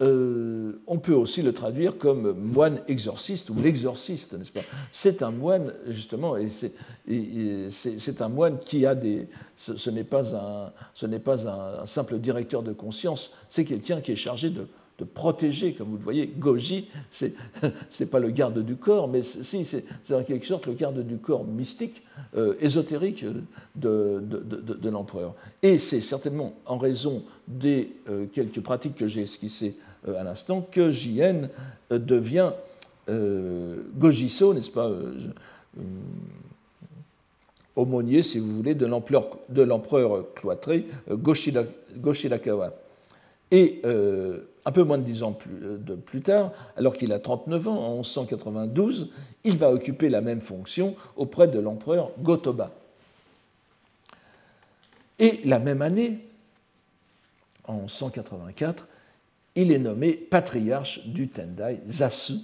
[0.00, 4.62] Euh, on peut aussi le traduire comme moine exorciste ou l'exorciste, n'est-ce pas?
[4.92, 9.28] C'est un moine, justement, et c'est un moine qui a des.
[9.56, 14.48] Ce, n'est pas, un, pas un simple directeur de conscience, c'est quelqu'un qui est chargé
[14.48, 14.66] de
[15.04, 16.26] protéger, comme vous le voyez.
[16.26, 20.74] Goji, ce n'est pas le garde du corps, mais si, c'est en quelque sorte le
[20.74, 22.02] garde du corps mystique,
[22.36, 23.24] euh, ésotérique
[23.74, 25.34] de, de, l'empereur.
[25.62, 30.62] Et c'est certainement en raison des euh, quelques pratiques que j'ai esquissées euh, à l'instant
[30.62, 31.48] que JN
[31.90, 32.52] devient
[33.08, 34.90] Gojiso, n'est-ce pas
[37.76, 42.74] aumônier, si vous voulez, de l'empereur cloîtré Goshirakawa.
[43.50, 45.36] Et un peu moins de dix ans
[46.04, 49.10] plus tard, alors qu'il a 39 ans, en 1192,
[49.44, 52.70] il va occuper la même fonction auprès de l'empereur Gotoba.
[55.18, 56.18] Et la même année,
[57.64, 58.86] en 184,
[59.56, 62.34] il est nommé patriarche du Tendai Zasu.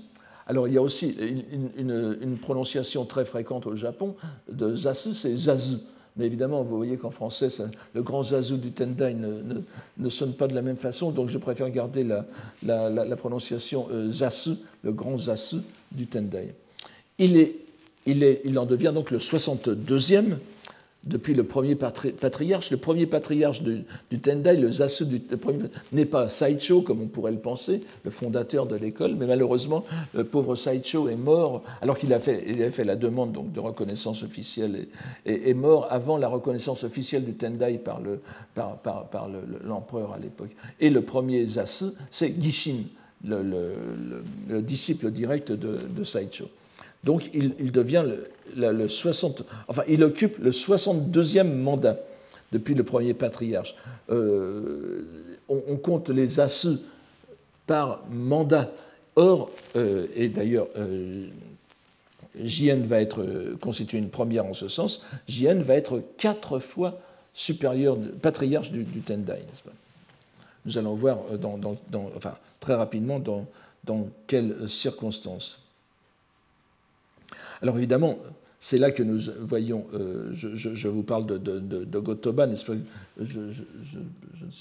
[0.47, 1.17] Alors il y a aussi
[1.53, 4.17] une, prononciation très fréquente au Japon
[4.51, 5.77] de Zasu, c'est Zazu.
[6.17, 7.49] Mais évidemment, vous voyez qu'en français,
[7.93, 11.69] le grand zazu du Tendai ne, sonne pas de la même façon, donc je préfère
[11.69, 12.05] garder
[12.63, 14.53] la, prononciation euh, zasu,
[14.83, 15.57] le grand zasu
[15.93, 16.55] du Tendai.
[17.19, 17.53] Il,
[18.07, 20.37] il en devient donc le 62e
[21.07, 22.71] depuis le premier patriarche.
[22.71, 23.85] Le premier patriarche du,
[24.21, 25.05] Tendai, le Zasu
[25.93, 29.85] n'est pas Saicho, comme on pourrait le penser, le fondateur de l'école, mais malheureusement,
[30.15, 34.23] le pauvre Saicho est mort, alors qu'il a a fait la demande donc, de reconnaissance
[34.23, 34.87] officielle,
[35.25, 38.21] et est mort avant la reconnaissance officielle du Tendai par, le,
[38.55, 39.29] par, par,
[39.65, 40.51] l'empereur à l'époque.
[40.81, 42.85] Et le premier Zasu, c'est Gishin,
[43.25, 46.47] le, disciple direct de, de Saicho.
[47.05, 48.05] Donc il, devient
[48.57, 51.99] le, 60, enfin il occupe le 62e mandat
[52.53, 53.77] depuis le premier patriarche.
[54.11, 55.05] Euh,
[55.49, 56.79] on, compte les assus
[57.67, 58.73] par mandat.
[59.15, 60.67] Or, et d'ailleurs,
[62.43, 63.25] JN va être
[63.61, 67.01] constitué une première en ce sens, JN va être quatre fois
[67.33, 69.45] supérieur, patriarche du, Tendai.
[70.65, 71.19] Nous allons voir
[72.17, 75.66] enfin, très rapidement dans quelles circonstances.
[77.63, 78.19] Alors évidemment,
[78.59, 82.73] c'est là que nous voyons, euh, je, vous parle de, de, Gotoba, n'est-ce pas?
[83.21, 83.39] Je,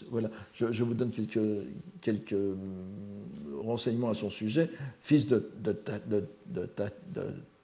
[0.09, 1.39] voilà, je, vous donne quelques,
[2.01, 2.35] quelques
[3.63, 4.69] renseignements à son sujet.
[5.01, 5.49] Fils de,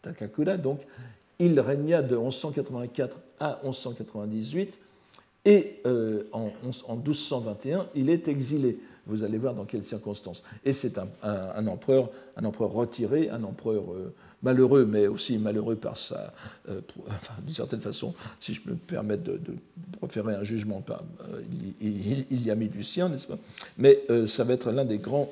[0.02, 0.82] Takakura, donc,
[1.40, 4.80] il régna de 1184 à 1198
[5.44, 6.52] et euh, en,
[6.88, 8.80] en, 1221, il est exilé.
[9.08, 10.44] Vous allez voir dans quelles circonstances.
[10.64, 14.14] Et c'est un, empereur, un empereur retiré, un empereur euh,
[14.44, 16.34] malheureux, mais aussi malheureux par sa,
[16.70, 19.56] euh, enfin, d'une certaine façon, si je me permets de, de
[20.28, 21.42] un jugement, euh,
[21.80, 23.38] il, y a mis du sien, n'est-ce pas?
[23.78, 25.32] Mais euh, ça va être l'un des grands,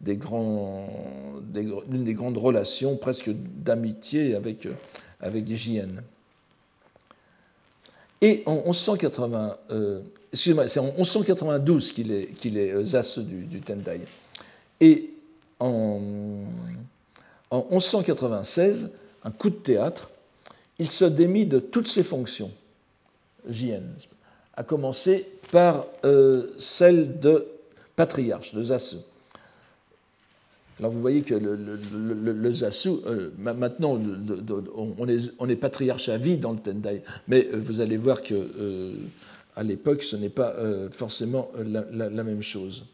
[0.00, 0.88] des grands,
[1.54, 4.68] l'une des grandes relations presque d'amitié avec
[5.20, 6.02] avec JN.
[8.20, 9.56] Et en 1180,
[10.32, 14.00] excusez-moi, c'est en 1192 qu'il est, qu'il est Zas du, du Tendai.
[14.80, 15.10] Et
[15.60, 16.00] en
[17.54, 18.90] en 1196,
[19.22, 20.10] un coup de théâtre,
[20.78, 22.50] il se démit de toutes ses fonctions,
[23.48, 23.84] JN,
[24.56, 27.46] à commencer par euh, celle de
[27.94, 28.96] patriarche, de Zasu.
[30.80, 34.00] Alors vous voyez que le, euh, maintenant
[34.98, 38.34] on, est, on, patriarche à vie dans le Tendai, mais euh, vous allez voir que
[39.54, 40.56] à l'époque ce n'est pas
[40.90, 42.84] forcément la, même chose.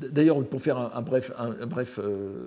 [0.00, 1.32] D'ailleurs, pour faire un, bref,
[1.68, 2.46] bref, euh,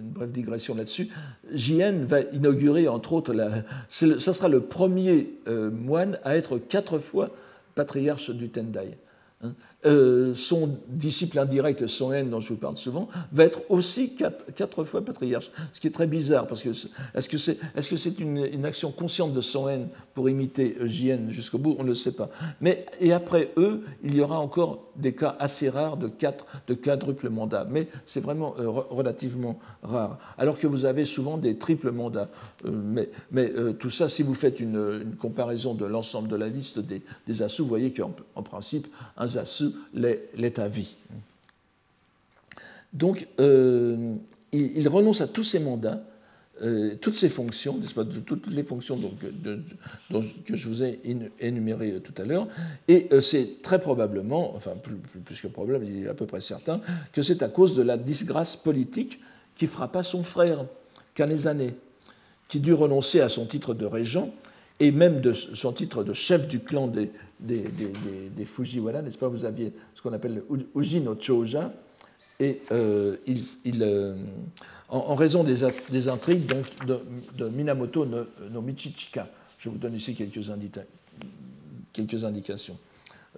[0.00, 1.08] une brève digression là-dessus,
[1.52, 6.98] JN va inaugurer, entre autres, la, ce sera le premier euh, moine à être quatre
[6.98, 7.30] fois
[7.74, 8.96] patriarche du Tendai.
[9.42, 9.54] Hein.
[9.86, 14.84] Euh, son disciple indirect, son haine dont je vous parle souvent, va être aussi quatre,
[14.84, 15.50] fois patriarche.
[15.72, 18.90] Ce qui est très bizarre, parce que est-ce que c'est est -ce c'est une, action
[18.90, 22.30] consciente de son haine pour imiter JN jusqu'au bout On ne le sait pas.
[22.60, 26.74] Mais, et après eux, il y aura encore des cas assez rares de, quatre, de
[26.74, 27.66] quadruple mandat.
[27.68, 30.18] Mais c'est vraiment euh, relativement rare.
[30.38, 32.28] Alors que vous avez souvent des triples mandats.
[32.64, 36.78] Euh, mais, mais tout ça, si vous faites une, comparaison de l'ensemble de la liste
[36.78, 40.96] des, des vous voyez qu'en principe, un zasu l'est à vie.
[42.92, 44.14] Donc, euh,
[44.52, 46.00] il, renonce à tous ses mandats,
[46.62, 48.98] euh, toutes ses fonctions, pas, toutes les fonctions
[50.44, 51.00] que je vous ai
[51.40, 52.46] énumérées tout à l'heure,
[52.86, 54.72] et euh, c'est très probablement, enfin
[55.24, 56.80] plus, que probable, il est à peu près certain,
[57.12, 59.20] que c'est à cause de la disgrâce politique
[59.56, 60.64] qui frappa son frère,
[61.14, 61.72] Kanesane,
[62.48, 64.32] qui dut renoncer à son titre de régent
[64.80, 69.44] et même de son titre de chef du clan des, des, Fujiwara, n'est-ce pas Vous
[69.44, 71.72] aviez ce qu'on appelle le Uji no Choja,
[72.40, 74.16] et euh, il, euh,
[74.96, 75.64] en, raison des,
[76.08, 76.66] intrigues donc,
[77.36, 79.28] de, Minamoto no, Michichika,
[79.58, 80.50] je vous donne ici quelques,
[82.24, 82.76] indications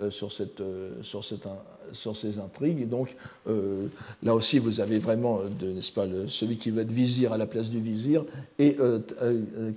[0.00, 0.62] euh, sur, cette,
[1.02, 1.24] sur,
[2.16, 2.88] ces intrigues.
[2.88, 3.16] Donc,
[4.22, 7.70] là aussi, vous avez vraiment, n'est-ce pas, celui qui va être vizir à la place
[7.70, 8.24] du vizir,
[8.58, 8.76] et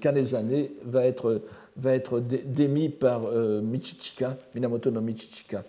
[0.02, 1.42] Kanezane va être
[1.80, 5.64] va être démis par euh, Michichika, Minamoto no Michichika.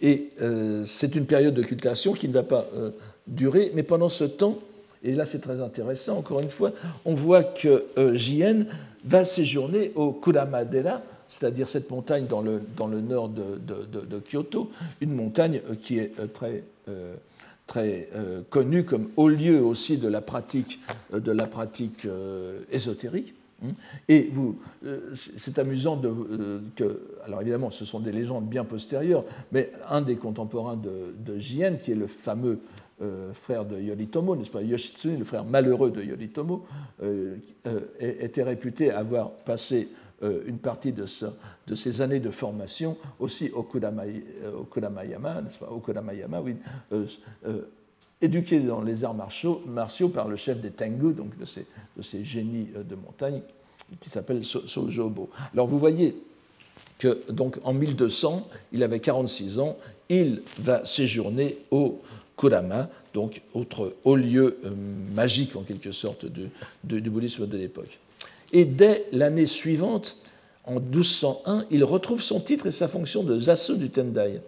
[0.00, 2.90] Et euh, c'est une période d'occultation qui ne va pas euh,
[3.26, 4.58] durer, mais pendant ce temps,
[5.06, 6.72] et là c'est très intéressant, encore une fois,
[7.04, 7.84] on voit que
[8.14, 8.66] Jien
[9.04, 14.70] va séjourner au Kurama-dera, c'est-à-dire cette montagne dans le, dans le nord de, de, Kyoto,
[15.00, 16.64] une montagne qui est très,
[17.66, 18.08] très
[18.50, 20.80] connue comme haut lieu aussi de la pratique,
[21.12, 22.06] de la pratique
[22.70, 23.34] ésotérique.
[23.64, 23.70] Hein
[24.08, 28.64] Et vous, euh, c'est amusant de, euh, que, alors évidemment, ce sont des légendes bien
[28.64, 32.60] postérieures, mais un des contemporains de, de Jien, qui est le fameux
[33.02, 36.64] euh, frère de Yoritomo, n'est-ce pas, Yoshitsune, le frère malheureux de Yoritomo,
[38.00, 39.88] était réputé avoir passé
[40.22, 41.04] une partie de,
[41.74, 45.82] ses années de formation aussi au, Kudamayama, n'est-ce pas, au
[46.42, 46.56] oui,
[48.20, 51.66] éduqué dans les arts martiaux, par le chef des Tengu, donc de ces,
[51.96, 53.40] de ces génies euh, de montagne,
[54.00, 55.30] qui s'appelle Sojobo.
[55.52, 56.16] Alors vous voyez
[56.98, 59.76] que donc en 1200, il avait 46 ans,
[60.08, 62.00] il va séjourner au
[62.36, 64.70] Kurama, donc autre haut lieu euh,
[65.14, 67.98] magique en quelque sorte du, bouddhisme de l'époque.
[68.52, 70.16] Et dès l'année suivante,
[70.64, 74.40] en 1201, il retrouve son titre et sa fonction de Zasu du Tendai.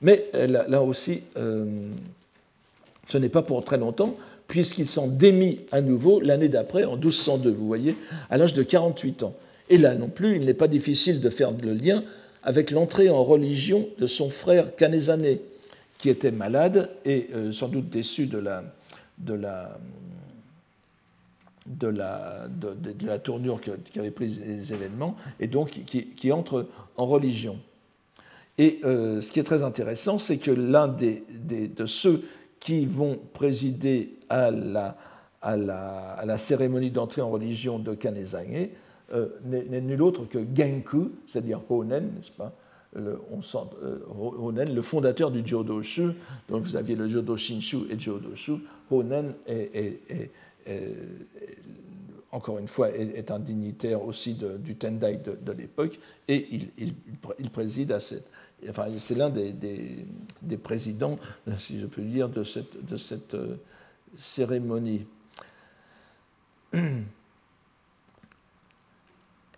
[0.00, 4.16] Mais euh, là, aussi, ce n'est pas pour très longtemps,
[4.48, 7.96] puisqu'il s'en démit à nouveau l'année d'après, en 1202, vous voyez,
[8.30, 9.34] à l'âge de 48 ans.
[9.68, 12.04] Et là non plus, il n'est pas difficile de faire le lien
[12.42, 15.38] avec l'entrée en religion de son frère Kanezane,
[15.98, 18.62] qui était malade et sans doute déçu de la,
[19.18, 19.78] de la,
[21.66, 26.66] de la, de, la tournure qu'avaient prise les événements, et donc qui, qui entre
[26.96, 27.58] en religion.
[28.58, 32.22] Et euh, ce qui est très intéressant, c'est que l'un des, de ceux
[32.60, 34.96] qui vont présider à la,
[35.42, 38.68] à la, à la cérémonie d'entrée en religion de Kanezange
[39.12, 42.52] euh, n'est nul autre que Genku, c'est-à-dire Honen, n'est-ce pas?
[42.94, 46.12] Le, on sent, euh, Honen, le fondateur du Jodoshu,
[46.48, 48.54] dont vous aviez le Jodo Shinshu et Jodoshu.
[48.90, 50.30] Honen est,
[52.32, 56.94] encore une fois, est, un dignitaire aussi du Tendai de, l'époque, et il, il,
[57.38, 58.28] il, préside à cette,
[58.68, 61.18] enfin, c'est l'un des, des, présidents,
[61.56, 63.56] si je peux dire, de cette, de cette euh,
[64.14, 65.06] cérémonie.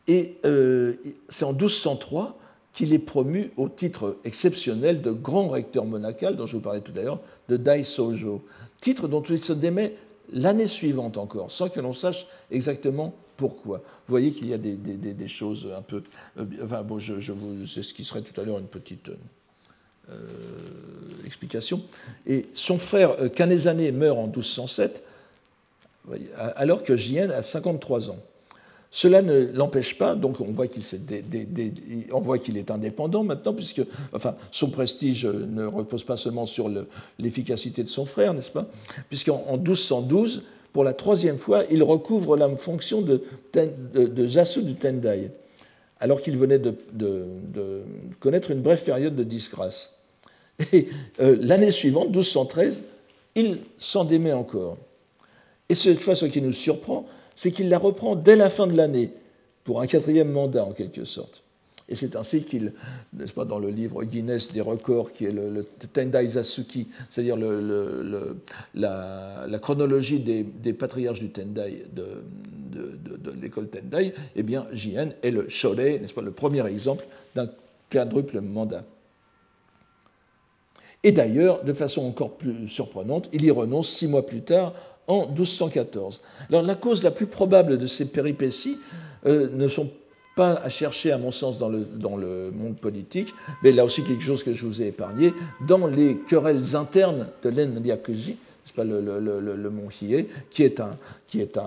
[0.06, 0.94] Et euh,
[1.28, 2.38] c'est en 1203
[2.78, 6.92] qu'il est promu au titre exceptionnel de grand recteur monacal, dont je vous parlais tout
[6.96, 7.18] à l'heure,
[7.48, 8.44] de Dai Sojo,
[8.80, 9.96] titre dont il se démet
[10.32, 13.78] l'année suivante encore, sans que l'on sache exactement pourquoi.
[13.78, 16.04] Vous voyez qu'il y a des, choses un peu.
[16.38, 19.10] Euh, enfin, bon, je, vous esquisserai tout à l'heure une petite
[20.10, 20.14] euh,
[21.26, 21.82] explication.
[22.28, 25.02] Et son frère euh, Kanezane meurt en 1207,
[26.54, 28.20] alors que Jien a 53 ans.
[28.90, 33.82] Cela ne l'empêche pas, donc on voit qu'il est, indépendant maintenant, puisque
[34.14, 36.70] enfin, son prestige ne repose pas seulement sur
[37.18, 38.66] l'efficacité de son frère, n'est-ce pas?
[39.10, 43.22] Puisqu'en 1212, pour la troisième fois, il recouvre la fonction de,
[43.52, 45.32] de, Jasu du Tendai,
[46.00, 46.74] alors qu'il venait de,
[48.20, 49.98] connaître une brève période de disgrâce.
[50.72, 50.88] Et
[51.20, 52.84] euh, l'année suivante, 1213,
[53.34, 54.78] il s'en démet encore.
[55.68, 57.06] Et cette fois, ce qui nous surprend,
[57.38, 59.12] c'est qu'il la reprend dès la fin de l'année,
[59.62, 61.44] pour un quatrième mandat en quelque sorte.
[61.88, 62.72] Et c'est ainsi qu'il,
[63.12, 67.36] n'est-ce pas, dans le livre Guinness des records, qui est le, Tendai Zasuki, c'est-à-dire
[68.74, 72.24] la, chronologie des, patriarches du Tendai de,
[72.72, 77.48] de, l'école Tendai, eh bien, Jien est le Shorei, n'est-ce pas, le premier exemple d'un
[77.88, 78.82] quadruple mandat.
[81.04, 84.74] Et d'ailleurs, de façon encore plus surprenante, il y renonce six mois plus tard,
[85.08, 86.20] en 1214.
[86.48, 88.78] Alors, la cause la plus probable de ces péripéties
[89.26, 89.90] euh, ne sont
[90.36, 93.34] pas à chercher, à mon sens, dans le, dans le monde politique,
[93.64, 95.32] mais là aussi quelque chose que je vous ai épargné,
[95.66, 98.47] dans les querelles internes de l'Endiakuji, pas
[98.84, 100.90] le, mont Hiei, qui est, un,
[101.26, 101.58] qui est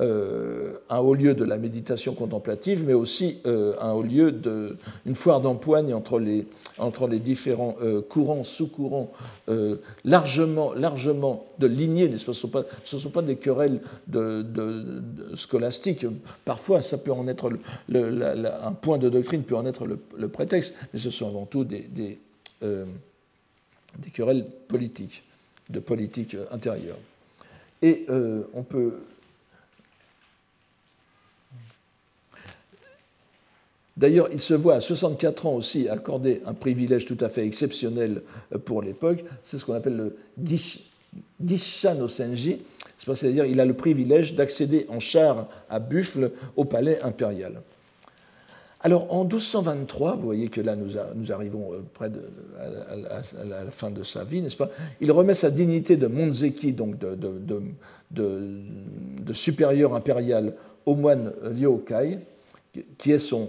[0.00, 5.14] euh, un, haut lieu de la méditation contemplative, mais aussi euh, un haut lieu d'une
[5.14, 6.46] foire d'empoigne entre les,
[6.78, 9.12] entre les différents euh, courants, sous-courants,
[10.04, 12.16] largement, largement de lignées.
[12.16, 16.06] Ce ne sont, pas, sont pas des querelles de, de, scolastiques.
[16.44, 17.50] Parfois, ça peut en être
[17.92, 22.18] un point de doctrine peut en être le, prétexte, mais ce sont avant tout des
[24.12, 25.22] querelles politiques
[25.70, 26.98] de politique intérieure.
[27.82, 29.00] Et euh, on peut
[33.96, 38.22] D'ailleurs, il se voit à 64 ans aussi accorder un privilège tout à fait exceptionnel
[38.64, 40.16] pour l'époque, c'est ce qu'on appelle le
[41.38, 42.62] Disha no Senji,
[42.98, 47.62] c'est-à-dire il a le privilège d'accéder en char à buffle au palais impérial.
[48.84, 52.20] Alors en 1223, vous voyez que là nous, arrivons euh, près de
[53.42, 54.68] la fin de sa vie, n'est-ce pas?
[55.00, 57.62] Il remet sa dignité de Monzeki, donc de,
[59.32, 60.52] supérieur impérial,
[60.84, 62.18] au moine Liu Kai,
[62.98, 63.48] qui est son,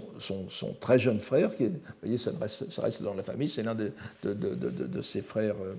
[0.80, 1.54] très jeune frère.
[1.54, 1.72] Qui vous
[2.02, 2.32] voyez, ça
[2.82, 3.92] reste, dans la famille, c'est l'un de,
[5.02, 5.56] ses frères.
[5.62, 5.74] Euh,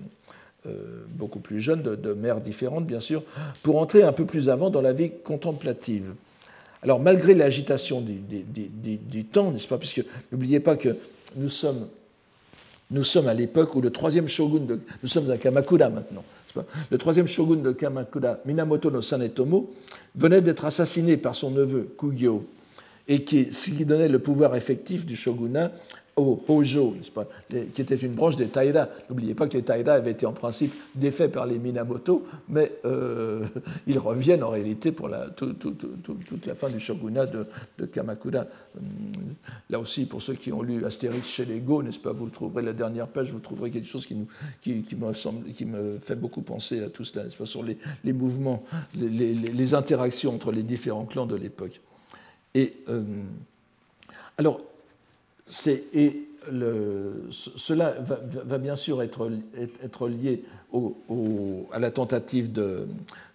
[0.66, 3.22] euh, beaucoup plus jeunes, de, mères différentes bien sûr,
[3.62, 6.14] pour entrer un peu plus avant dans la vie contemplative.
[6.82, 10.96] Alors, malgré l'agitation du, temps, n'est-ce pas, puisque n'oubliez pas que
[11.36, 11.88] nous sommes,
[13.26, 14.80] à l'époque où le troisième shogun de.
[15.02, 16.24] Nous sommes à Kamakura maintenant.
[16.54, 19.70] Pas le troisième shogun de Kamakura, Minamoto no Sanetomo,
[20.14, 22.46] venait d'être assassiné par son neveu Kugyo,
[23.06, 25.72] et ce qui donnait le pouvoir effectif du shogunat
[26.18, 26.96] au Hojo,
[27.74, 28.88] qui était une branche des Taira.
[29.08, 33.46] N'oubliez pas que les Taira avaient été en principe défaits par les Minamoto, mais euh,
[33.86, 37.46] ils reviennent en réalité pour toute la fin du shogunat de,
[37.86, 38.46] Kamakura.
[38.76, 38.84] Hum,
[39.70, 42.62] là aussi, pour ceux qui ont lu Astérix chez les Go, n'est-ce pas, vous trouverez,
[42.62, 47.24] la dernière page, vous trouverez quelque chose qui, me, fait beaucoup penser à tout cela,
[47.24, 48.64] n'est-ce pas, sur les, mouvements,
[48.94, 51.80] les, interactions entre les différents clans de l'époque.
[52.54, 52.74] Et.
[52.88, 53.02] Euh,
[54.38, 54.60] alors,
[55.66, 56.28] et
[57.30, 59.30] cela va, bien sûr être,
[59.84, 60.44] être lié
[61.72, 62.86] à la tentative de,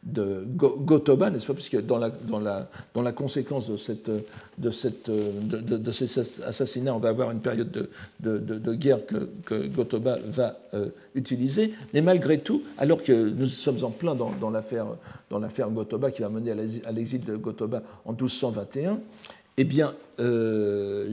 [0.03, 1.53] de Gotoba, n'est-ce pas?
[1.53, 4.09] Puisque dans la, dans, la, dans la conséquence de, cette,
[4.57, 7.71] de, cette, de, cet assassinat, on va avoir une période
[8.19, 11.73] de, de guerre que, que, Gotoba va euh, utiliser.
[11.93, 16.29] Mais malgré tout, alors que nous sommes en plein dans, dans l'affaire Gotoba qui va
[16.29, 16.51] mener
[16.85, 18.99] à l'exil de Gotoba en 1221,
[19.57, 21.07] eh bien, euh,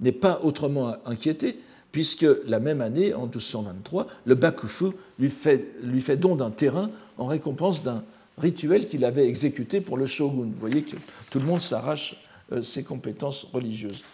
[0.00, 1.58] n'est pas autrement inquiété,
[1.92, 4.86] puisque la même année, en 1223, le Bakufu
[5.18, 8.04] lui fait, don d'un terrain en récompense d'un
[8.36, 10.44] rituel qu'il avait exécuté pour le shogun.
[10.44, 10.96] Vous voyez que
[11.30, 12.16] tout le monde s'arrache
[12.52, 14.04] euh, ses compétences religieuses.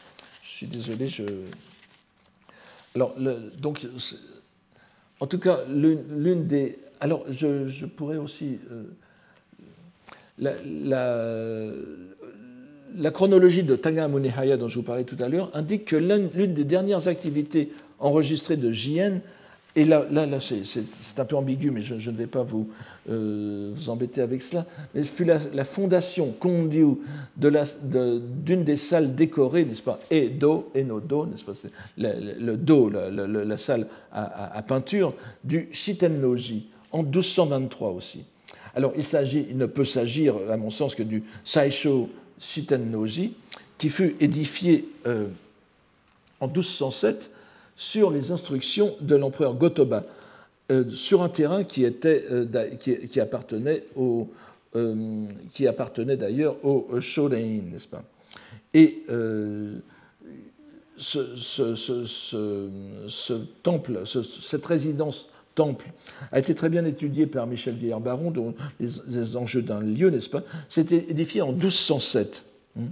[0.42, 1.24] Je suis désolé, je.
[2.94, 3.14] Alors,
[3.58, 3.86] donc,
[5.20, 6.78] en tout cas, l'une des.
[7.00, 8.58] Alors, je, pourrais aussi.
[8.70, 8.84] Euh,
[10.38, 11.70] la
[13.12, 16.64] chronologie de Tanga Munehaya dont je vous parlais tout à l'heure indique que l'une des
[16.64, 19.20] dernières activités enregistrées de JN,
[19.76, 20.06] et là,
[20.38, 22.68] c'est un peu ambigu, mais je, ne vais pas vous,
[23.10, 26.98] euh, vous, embêter avec cela, mais fut la, fondation Kondyu
[27.36, 27.54] d'une
[28.44, 31.54] de des salles décorées, n'est-ce pas, et do, et no do, n'est-ce pas,
[31.98, 38.24] le, do, la, salle à, peinture, du Shitennoji, en 1223 aussi.
[38.76, 39.04] Alors, il,
[39.50, 42.08] il ne peut s'agir, à mon sens, que du Saisho
[42.44, 43.34] Shitennoji,
[43.78, 45.28] qui fut édifié euh,
[46.40, 47.30] en 1207
[47.76, 50.04] sur les instructions de l'empereur Gotoba,
[50.70, 54.28] euh, sur un terrain qui, était, euh, qui, appartenait au,
[55.52, 58.02] qui appartenait d'ailleurs au Shorein, n'est-ce pas?
[58.72, 59.04] Et
[60.96, 61.30] ce,
[63.62, 65.86] temple, cette résidence temple
[66.32, 70.42] a été très bien étudié par Michel Vieillard-Baron, dont les, enjeux d'un lieu, n'est-ce pas
[70.68, 72.44] C'était édifié en 1207.
[72.78, 72.82] Hein.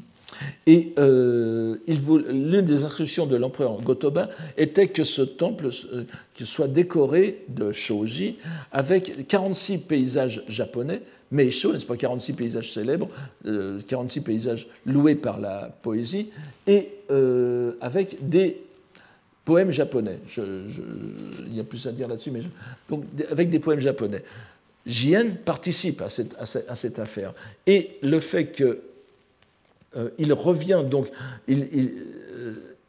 [0.67, 6.05] Et euh, l'une des instructions de l'empereur Gotoba était que ce temple euh,
[6.43, 8.37] soit décoré de shoji
[8.73, 13.09] avec 46 paysages japonais, Meisho, n'est-ce pas, 46 paysages célèbres,
[13.45, 16.29] 46 euh, paysages loués par la poésie,
[16.67, 16.89] et
[17.81, 18.63] avec des
[19.45, 20.19] poèmes japonais.
[20.37, 22.43] il y a plus à dire là-dessus, mais
[22.89, 24.23] donc, avec des poèmes japonais.
[24.87, 27.35] Jien participe à cette, affaire.
[27.67, 28.77] Et le fait qu'il
[29.97, 31.09] euh, revient donc,
[31.47, 31.69] il,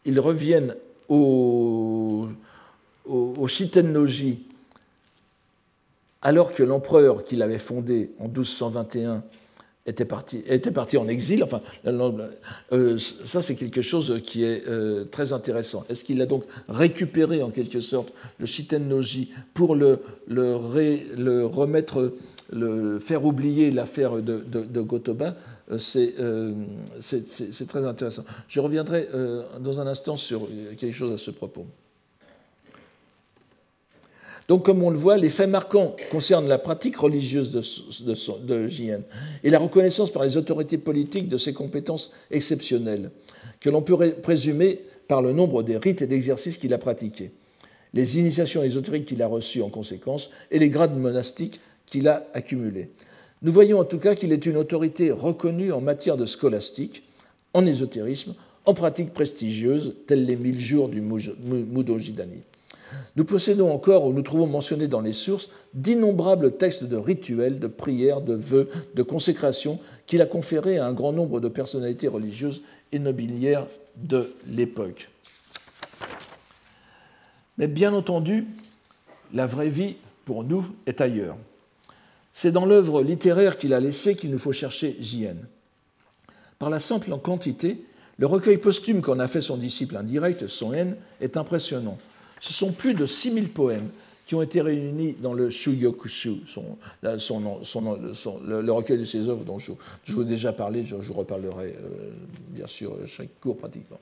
[0.06, 0.76] il, euh, revienne
[1.08, 2.28] au,
[3.06, 4.40] au, au Shitennoji
[6.24, 9.24] alors que l'empereur qu'il avait fondé en 1221
[9.86, 11.44] était parti, était parti en exil.
[11.44, 15.86] Enfin, euh, ça, c'est quelque chose qui est euh, très intéressant.
[15.90, 22.14] Est-ce qu'il a donc récupéré en quelque sorte le Shitennoji pour le, le, remettre,
[22.52, 25.36] le faire oublier l'affaire de, de, Gotoba
[25.72, 26.54] euh,
[27.00, 28.24] c'est très intéressant.
[28.48, 29.08] Je reviendrai
[29.60, 31.66] dans un instant sur quelque chose à ce propos.
[34.48, 37.62] Donc, comme on le voit, les faits marquants concernent la pratique religieuse de,
[38.46, 38.68] de,
[39.44, 43.12] et la reconnaissance par les autorités politiques de ses compétences exceptionnelles,
[43.62, 47.32] que l'on peut présumer par le nombre des rites et d'exercices qu'il a pratiqués,
[47.94, 52.90] les initiations ésotériques qu'il a reçues en conséquence et les grades monastiques qu'il a accumulés.
[53.44, 57.04] Nous voyons en tout cas qu'il est une autorité reconnue en matière de scolastique,
[57.54, 58.36] en ésotérisme,
[58.66, 62.44] en pratiques prestigieuses telles les mille jours du Mudojidani.
[63.16, 67.68] Nous possédons encore, ou nous trouvons mentionnés dans les sources, d'innombrables textes de rituels, de
[67.68, 72.64] prières, de vœux, de consécration qu'il a conférés à un grand nombre de personnalités religieuses
[72.92, 73.68] et nobiliaires
[73.98, 75.10] de l'époque.
[77.58, 78.48] Mais bien entendu,
[79.34, 81.38] la vraie vie, pour nous, est ailleurs.
[82.34, 85.38] C'est dans l'œuvre littéraire qu'il a laissée qu'il nous faut chercher JN.
[86.58, 87.86] Par la simple quantité,
[88.18, 91.98] le recueil posthume qu'en a fait son disciple indirect, son N, est impressionnant.
[92.44, 93.88] Ce sont plus de 6000 poèmes
[94.28, 99.72] qui ont été réunis dans le Shuyokushu, son, le, recueil de ses œuvres dont je,
[100.10, 102.10] vous ai déjà parlé, je, vous reparlerai euh,
[102.50, 104.02] bien sûr chaque cours pratiquement.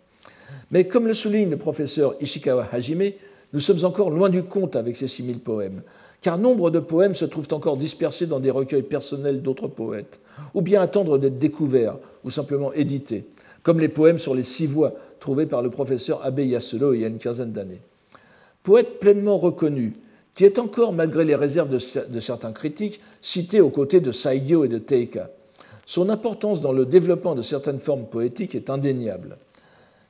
[0.71, 3.11] Mais comme le souligne le professeur Ishikawa Hajime,
[3.53, 5.83] nous sommes encore loin du compte avec ces 6000 poèmes,
[6.23, 10.19] car nombre de poèmes se trouvent encore dispersés dans des recueils personnels d'autres poètes,
[10.55, 13.23] ou bien attendre d'être découverts ou simplement édités,
[13.61, 17.05] comme les poèmes sur les six voix trouvés par le professeur Abe Yasulo il y
[17.05, 17.81] a une quinzaine d'années.
[18.63, 19.93] Poète pleinement reconnu,
[20.35, 24.67] qui est encore, malgré les réserves de, certains critiques, cité aux côtés de Saigyo et
[24.67, 25.31] de Teika.
[25.85, 29.37] Son importance dans le développement de certaines formes poétiques est indéniable.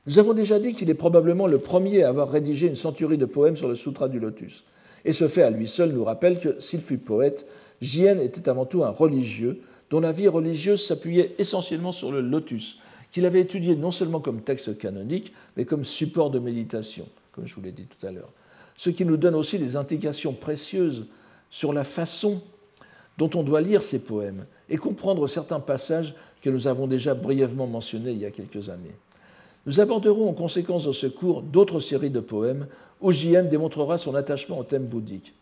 [0.06, 3.24] Nous avons déjà dit qu'il est probablement le premier à avoir rédigé une centurie de
[3.24, 4.64] poèmes sur le Sutra du Lotus.
[5.04, 7.46] Et ce fait à lui seul nous rappelle que, s'il fut poète,
[7.80, 9.60] Jien était avant tout un religieux,
[9.90, 12.78] dont la vie religieuse s'appuyait essentiellement sur le lotus,
[13.10, 17.54] qu'il avait étudié non seulement comme texte canonique, mais comme support de méditation, comme je
[17.54, 18.32] vous l'ai dit tout à l'heure.
[18.76, 21.06] Ce qui nous donne aussi des indications précieuses
[21.50, 22.40] sur la façon
[23.18, 27.66] dont on doit lire ces poèmes et comprendre certains passages que nous avons déjà brièvement
[27.66, 28.94] mentionnés il y a quelques années.
[29.66, 32.66] Nous aborderons en conséquence de ce cours d'autres séries de poèmes
[33.00, 33.48] où J.N.
[33.48, 35.34] démontrera son attachement au thème bouddhique.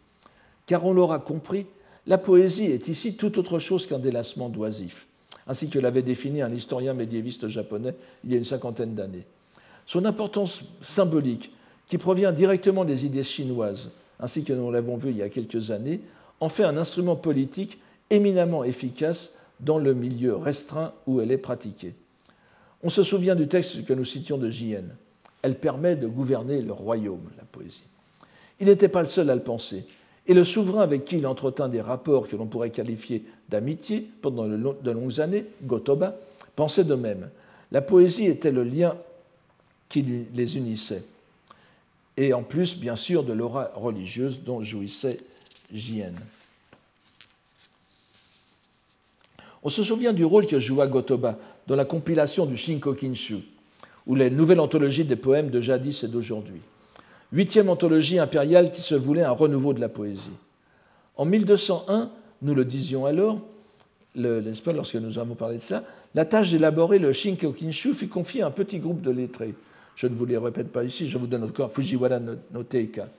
[0.67, 1.67] Car on l'aura compris,
[2.07, 5.07] la poésie est ici tout autre chose qu'un délassement d'oisif,
[5.47, 7.95] ainsi que l'avait défini un historien médiéviste japonais
[8.25, 9.25] il y a une cinquantaine d'années.
[9.87, 11.53] Son importance symbolique,
[11.91, 13.91] qui provient directement des idées chinoises,
[14.21, 16.01] ainsi que nous l'avons vu il y a quelques années,
[16.39, 17.81] en fait un instrument politique
[18.11, 21.95] éminemment efficace dans le milieu restreint où elle est pratiquée.
[22.85, 24.89] On se souvient du texte que nous citions de J.N.
[25.43, 27.83] Elle permet de gouverner le royaume, la poésie.
[28.61, 29.85] Il n'était pas le seul à le penser.
[30.29, 34.47] Et le souverain avec qui il entretint des rapports que l'on pourrait qualifier d'amitié pendant
[34.47, 36.15] de longues années, Gotoba,
[36.55, 37.31] pensait de même.
[37.73, 38.95] La poésie était le lien
[39.89, 41.03] qui les unissait.
[42.21, 45.17] Et en plus, bien sûr, de l'aura religieuse dont jouissait
[45.73, 46.13] Jien.
[49.63, 53.39] On se souvient du rôle que joua Gotoba dans la compilation du Shinkokinshu,
[54.07, 56.61] ou les nouvelles anthologies des poèmes de jadis et d'aujourd'hui.
[57.33, 60.29] Huitième anthologie impériale qui se voulait un renouveau de la poésie.
[61.17, 62.11] En 1201,
[62.43, 63.41] nous le disions alors,
[64.15, 65.85] pas, lorsque nous avons parlé de ça,
[66.15, 69.55] la tâche d'élaborer le Shinkokinshu fut confiée à un petit groupe de lettrés.
[70.01, 73.11] Je ne vous les répète pas ici, je vous donne encore Fujiwara no Teika.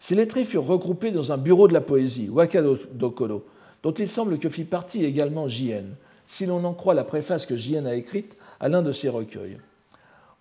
[0.00, 3.44] Ces lettrés furent regroupés dans un bureau de la poésie, Wakadokoro,
[3.84, 5.84] dont il semble que fit partie également Jien,
[6.26, 9.58] si l'on en croit la préface que Jien a écrite à l'un de ses recueils.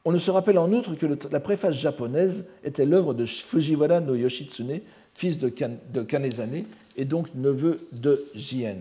[0.05, 4.15] On ne se rappelle en outre que la préface japonaise était l'œuvre de Fujiwara no
[4.15, 4.81] Yoshitsune,
[5.13, 6.63] fils de, Kanezane
[6.95, 8.77] et donc neveu de Jien.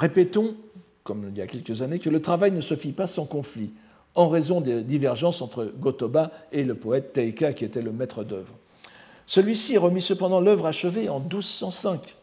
[0.00, 0.56] Répétons,
[1.04, 3.70] comme il y a quelques années, que le travail ne se fit pas sans conflit,
[4.14, 8.52] en raison des divergences entre Gotoba et le poète Teika, qui était le maître d'œuvre.
[9.26, 12.16] Celui-ci remit cependant l'œuvre achevée en 1205.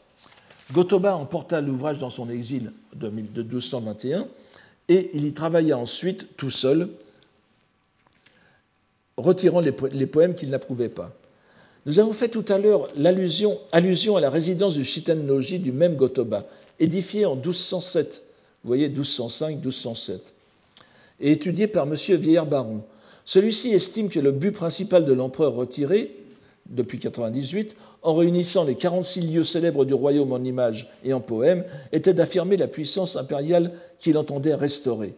[0.74, 4.28] Gotoba emporta l'ouvrage dans son exil de 1221
[4.90, 6.90] et il y travailla ensuite tout seul,
[9.16, 11.14] retirant les poèmes qu'il n'approuvait pas.
[11.86, 12.88] Nous avons fait tout à l'heure
[13.72, 16.46] allusion à la résidence du Shiten Noji du même Gotoba,
[16.80, 18.24] édifiée en 1207.
[18.64, 20.20] Vous voyez, 1205-1207
[21.20, 21.94] et étudié par M.
[21.94, 22.82] Vieillard-Baron.
[23.26, 26.16] Celui-ci estime que le but principal de l'empereur retiré,
[26.70, 31.66] depuis 98, en réunissant les 46 lieux célèbres du royaume en images et en poèmes,
[31.92, 35.14] était d'affirmer la puissance impériale qu'il entendait restaurer.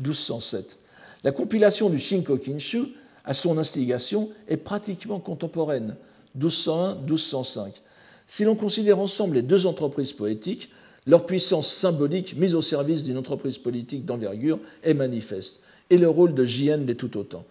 [0.00, 0.78] 1207.
[1.24, 2.88] La compilation du Shinkokinshu,
[3.24, 5.96] à son instigation, est pratiquement contemporaine,
[6.38, 7.70] 1201-1205.
[8.26, 10.70] Si l'on considère ensemble les deux entreprises poétiques,
[11.06, 15.60] leur puissance symbolique mise au service d'une entreprise politique d'envergure est manifeste,
[15.90, 17.44] et le rôle de JN l'est tout autant.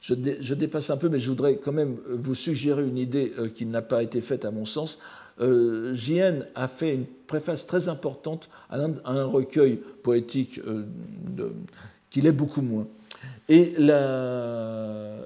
[0.00, 0.14] Je,
[0.54, 3.80] dépasse un peu, mais je voudrais quand même vous suggérer une idée euh, qui n'a
[3.80, 4.98] pas été faite à mon sens.
[5.40, 10.84] Euh, JN a fait une préface très importante à un, recueil poétique euh,
[12.10, 12.86] qu'il est beaucoup moins.
[13.48, 15.16] Et la,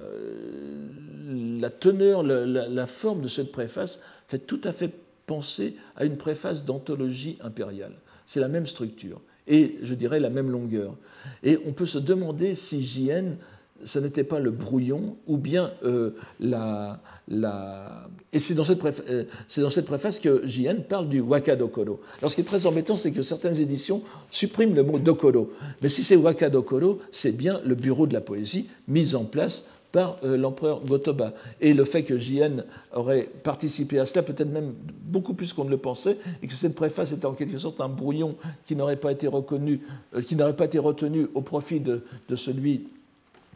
[1.79, 4.93] teneur, la, forme de cette préface fait tout à fait
[5.29, 7.93] penser à une préface d'anthologie impériale.
[8.25, 10.95] C'est la même structure et je dirais la même longueur.
[11.43, 13.35] Et on peut se demander si JN,
[13.83, 19.05] ce n'était pas le brouillon ou bien euh, la, la, Et c'est dans, cette préface,
[19.07, 19.25] euh,
[19.57, 21.99] dans cette préface que JN parle du Waka Dokoro.
[22.17, 24.01] Alors ce qui est très embêtant, c'est que certaines éditions
[24.31, 25.51] suppriment le mot Dokoro.
[25.83, 29.65] Mais si c'est Waka Dokoro, c'est bien le bureau de la poésie mis en place
[29.91, 31.33] par euh, l'empereur Gotoba.
[31.61, 32.63] Et le fait que JN
[32.93, 36.75] aurait participé à cela, peut-être même beaucoup plus qu'on ne le pensait, et que cette
[36.75, 38.35] préface était en quelque sorte un brouillon
[38.65, 39.81] qui n'aurait pas été reconnu,
[40.15, 42.03] euh, qui n'aurait pas été retenu au profit de,
[42.35, 42.83] celui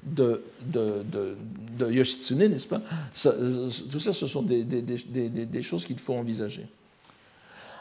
[0.04, 0.42] de,
[1.80, 2.82] Yoshitsune, n'est-ce pas?
[3.26, 6.66] Euh, Tout ça, ce sont des, choses qu'il faut envisager.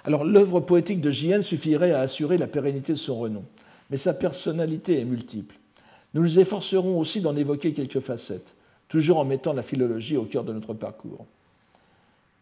[0.05, 3.45] Alors, l'œuvre poétique de JN suffirait à assurer la pérennité de son renom,
[3.89, 5.55] mais sa personnalité est multiple.
[6.15, 8.55] Nous nous efforcerons aussi d'en évoquer quelques facettes,
[8.89, 11.27] toujours en mettant la philologie au cœur de notre parcours.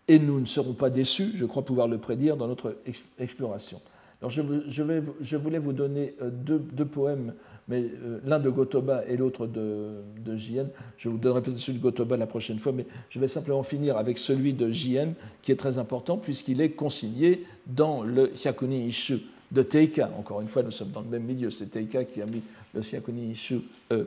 [0.09, 2.76] Et nous ne serons pas déçus, je crois pouvoir le prédire, dans notre
[3.18, 3.80] exploration.
[4.20, 7.32] Alors je, voulais vous donner euh, deux, poèmes,
[7.68, 10.66] mais euh, l'un de Gotoba et l'autre de, de Jien.
[10.98, 13.97] Je vous donnerai peut-être celui de Gotoba la prochaine fois, mais je vais simplement finir
[13.97, 19.20] avec celui de Jien, qui est très important puisqu'il est consigné dans le Hyakuni Ishu
[19.52, 20.10] de Teika.
[20.18, 21.51] Encore une fois, nous sommes dans le même milieu.
[21.51, 22.42] C'est Teika qui a mis
[22.74, 23.60] le Hyakuni Ishu
[23.92, 24.05] euh,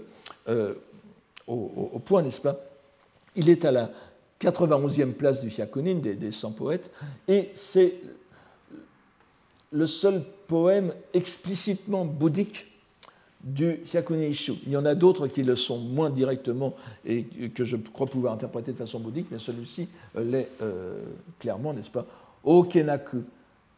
[0.47, 0.73] euh,
[1.47, 2.57] au, point, n'est-ce pas?
[3.35, 3.91] Il est à la
[4.39, 6.91] 91e place du Hyakunin, des, des 100 poètes,
[7.27, 7.95] et c'est
[9.71, 12.65] le seul poème explicitement bouddhique
[13.43, 14.53] du Hyakuneishu.
[14.65, 16.75] Il y en a d'autres qui le sont moins directement
[17.05, 17.23] et
[17.53, 20.49] que je crois pouvoir interpréter de façon bouddhique, mais celui-ci euh, l'est
[21.39, 22.05] clairement, n'est-ce pas?
[22.43, 23.23] Okenaku,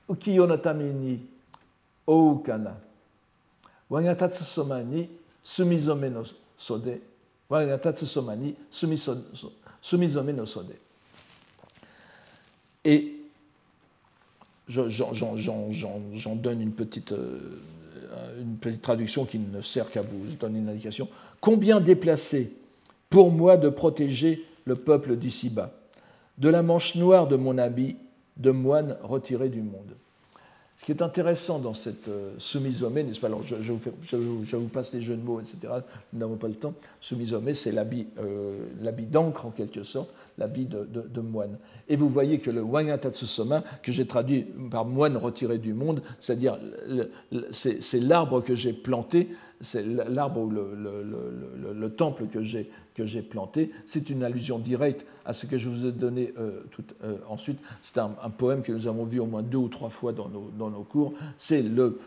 [0.10, 1.20] ukiyo no tame ni
[2.08, 2.78] oukana,
[5.44, 6.18] sumizome
[9.82, 10.34] sumizome.
[12.84, 13.14] Et
[14.68, 17.60] j'en donne une petite, euh,
[18.42, 21.08] une petite traduction qui ne sert qu'à vous donner une indication.
[21.40, 22.52] Combien déplacer
[23.10, 25.72] pour moi de protéger le peuple d'ici-bas,
[26.38, 27.98] de la manche noire de mon habit,
[28.38, 29.96] de moine retiré du monde
[30.78, 35.00] ce qui est intéressant dans cette euh, soumisomé, n'est-ce pas Alors, je, vous passe les
[35.00, 35.74] jeux de mots, etc.
[36.12, 36.74] Nous n'avons pas le temps.
[37.00, 38.58] Soumisomé, c'est l'habit euh,
[39.10, 41.58] d'encre, en quelque sorte, l'habit de, moine.
[41.88, 46.60] Et vous voyez que le Wangatatsusoma, que j'ai traduit par moine retiré du monde, c'est-à-dire
[47.52, 49.30] c'est l'arbre que j'ai planté,
[49.62, 53.72] c'est l'arbre ou le, temple que j'ai que j'ai planté.
[53.86, 57.60] C'est une allusion directe à ce que je vous ai donné euh, tout, euh, ensuite.
[57.82, 60.50] C'est un, poème que nous avons vu au moins deux ou trois fois dans nos,
[60.58, 61.14] dans nos cours.
[61.38, 62.00] C'est le,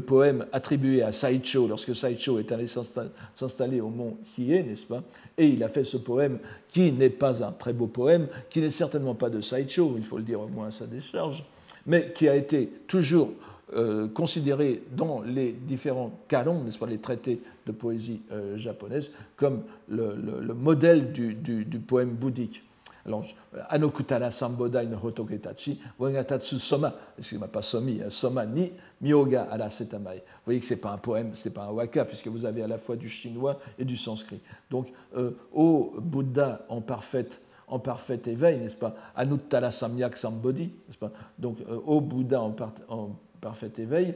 [0.00, 5.04] poème attribué à Saicho lorsque Saicho est allé s'installer au mont Hiei, n'est-ce pas?
[5.38, 8.70] Et il a fait ce poème qui n'est pas un très beau poème, qui n'est
[8.70, 11.44] certainement pas de Saicho, il faut le dire au moins à sa décharge,
[11.86, 13.30] mais qui a été toujours
[13.74, 19.62] euh, considéré dans les différents canons, n'est-ce pas, les traités de poésie euh, japonaise, comme
[19.88, 20.14] le,
[20.54, 22.62] modèle du, poème bouddhique.
[23.06, 23.24] Alors,
[23.70, 28.70] Anokutara Sambodai no Hotoketachi, Wangatatsu Soma, excusez-moi, pas Somi, hein, Soma ni
[29.00, 30.16] Myoga ala Setamai.
[30.16, 32.44] Vous voyez que ce n'est pas un poème, ce n'est pas un waka, puisque vous
[32.44, 34.40] avez à la fois du chinois et du sanskrit.
[34.70, 40.98] Donc, euh, au Bouddha en parfaite en parfait éveil, n'est-ce pas Anuttara Samyak Sambodhi, n'est-ce
[40.98, 42.54] pas Donc, au Bouddha en,
[42.88, 44.14] en parfait éveil,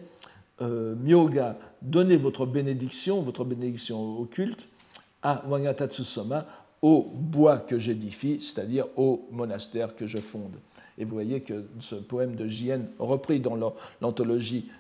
[0.63, 4.67] euh, Myoga, donnez votre bénédiction, votre bénédiction occulte
[5.23, 6.47] à Wangatatsusoma,
[6.81, 10.57] au bois que j'édifie, c'est-à-dire au monastère que je fonde.
[10.97, 13.57] Et vous voyez que ce poème de Jien, repris dans
[14.01, 14.71] l'anthologie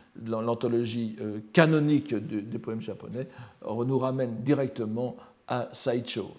[1.20, 3.28] euh, canonique des poèmes japonais,
[3.66, 5.16] nous ramène directement
[5.48, 6.36] à Saicho.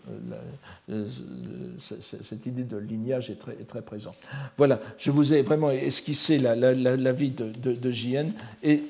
[1.79, 4.17] Cette idée de lignage est très, très présente.
[4.57, 8.31] Voilà, je vous ai vraiment esquissé la, la, vie de, de, JN
[8.63, 8.83] et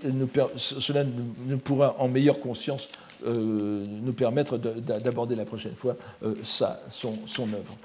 [0.55, 2.89] cela nous pourra en meilleure conscience
[3.25, 7.75] euh, nous permettre d'aborder la prochaine fois euh, sa, son, son œuvre,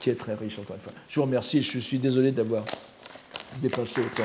[0.00, 0.92] qui est très riche encore une fois.
[1.08, 2.64] Je vous remercie, je suis désolé d'avoir
[3.60, 4.24] dépassé autant.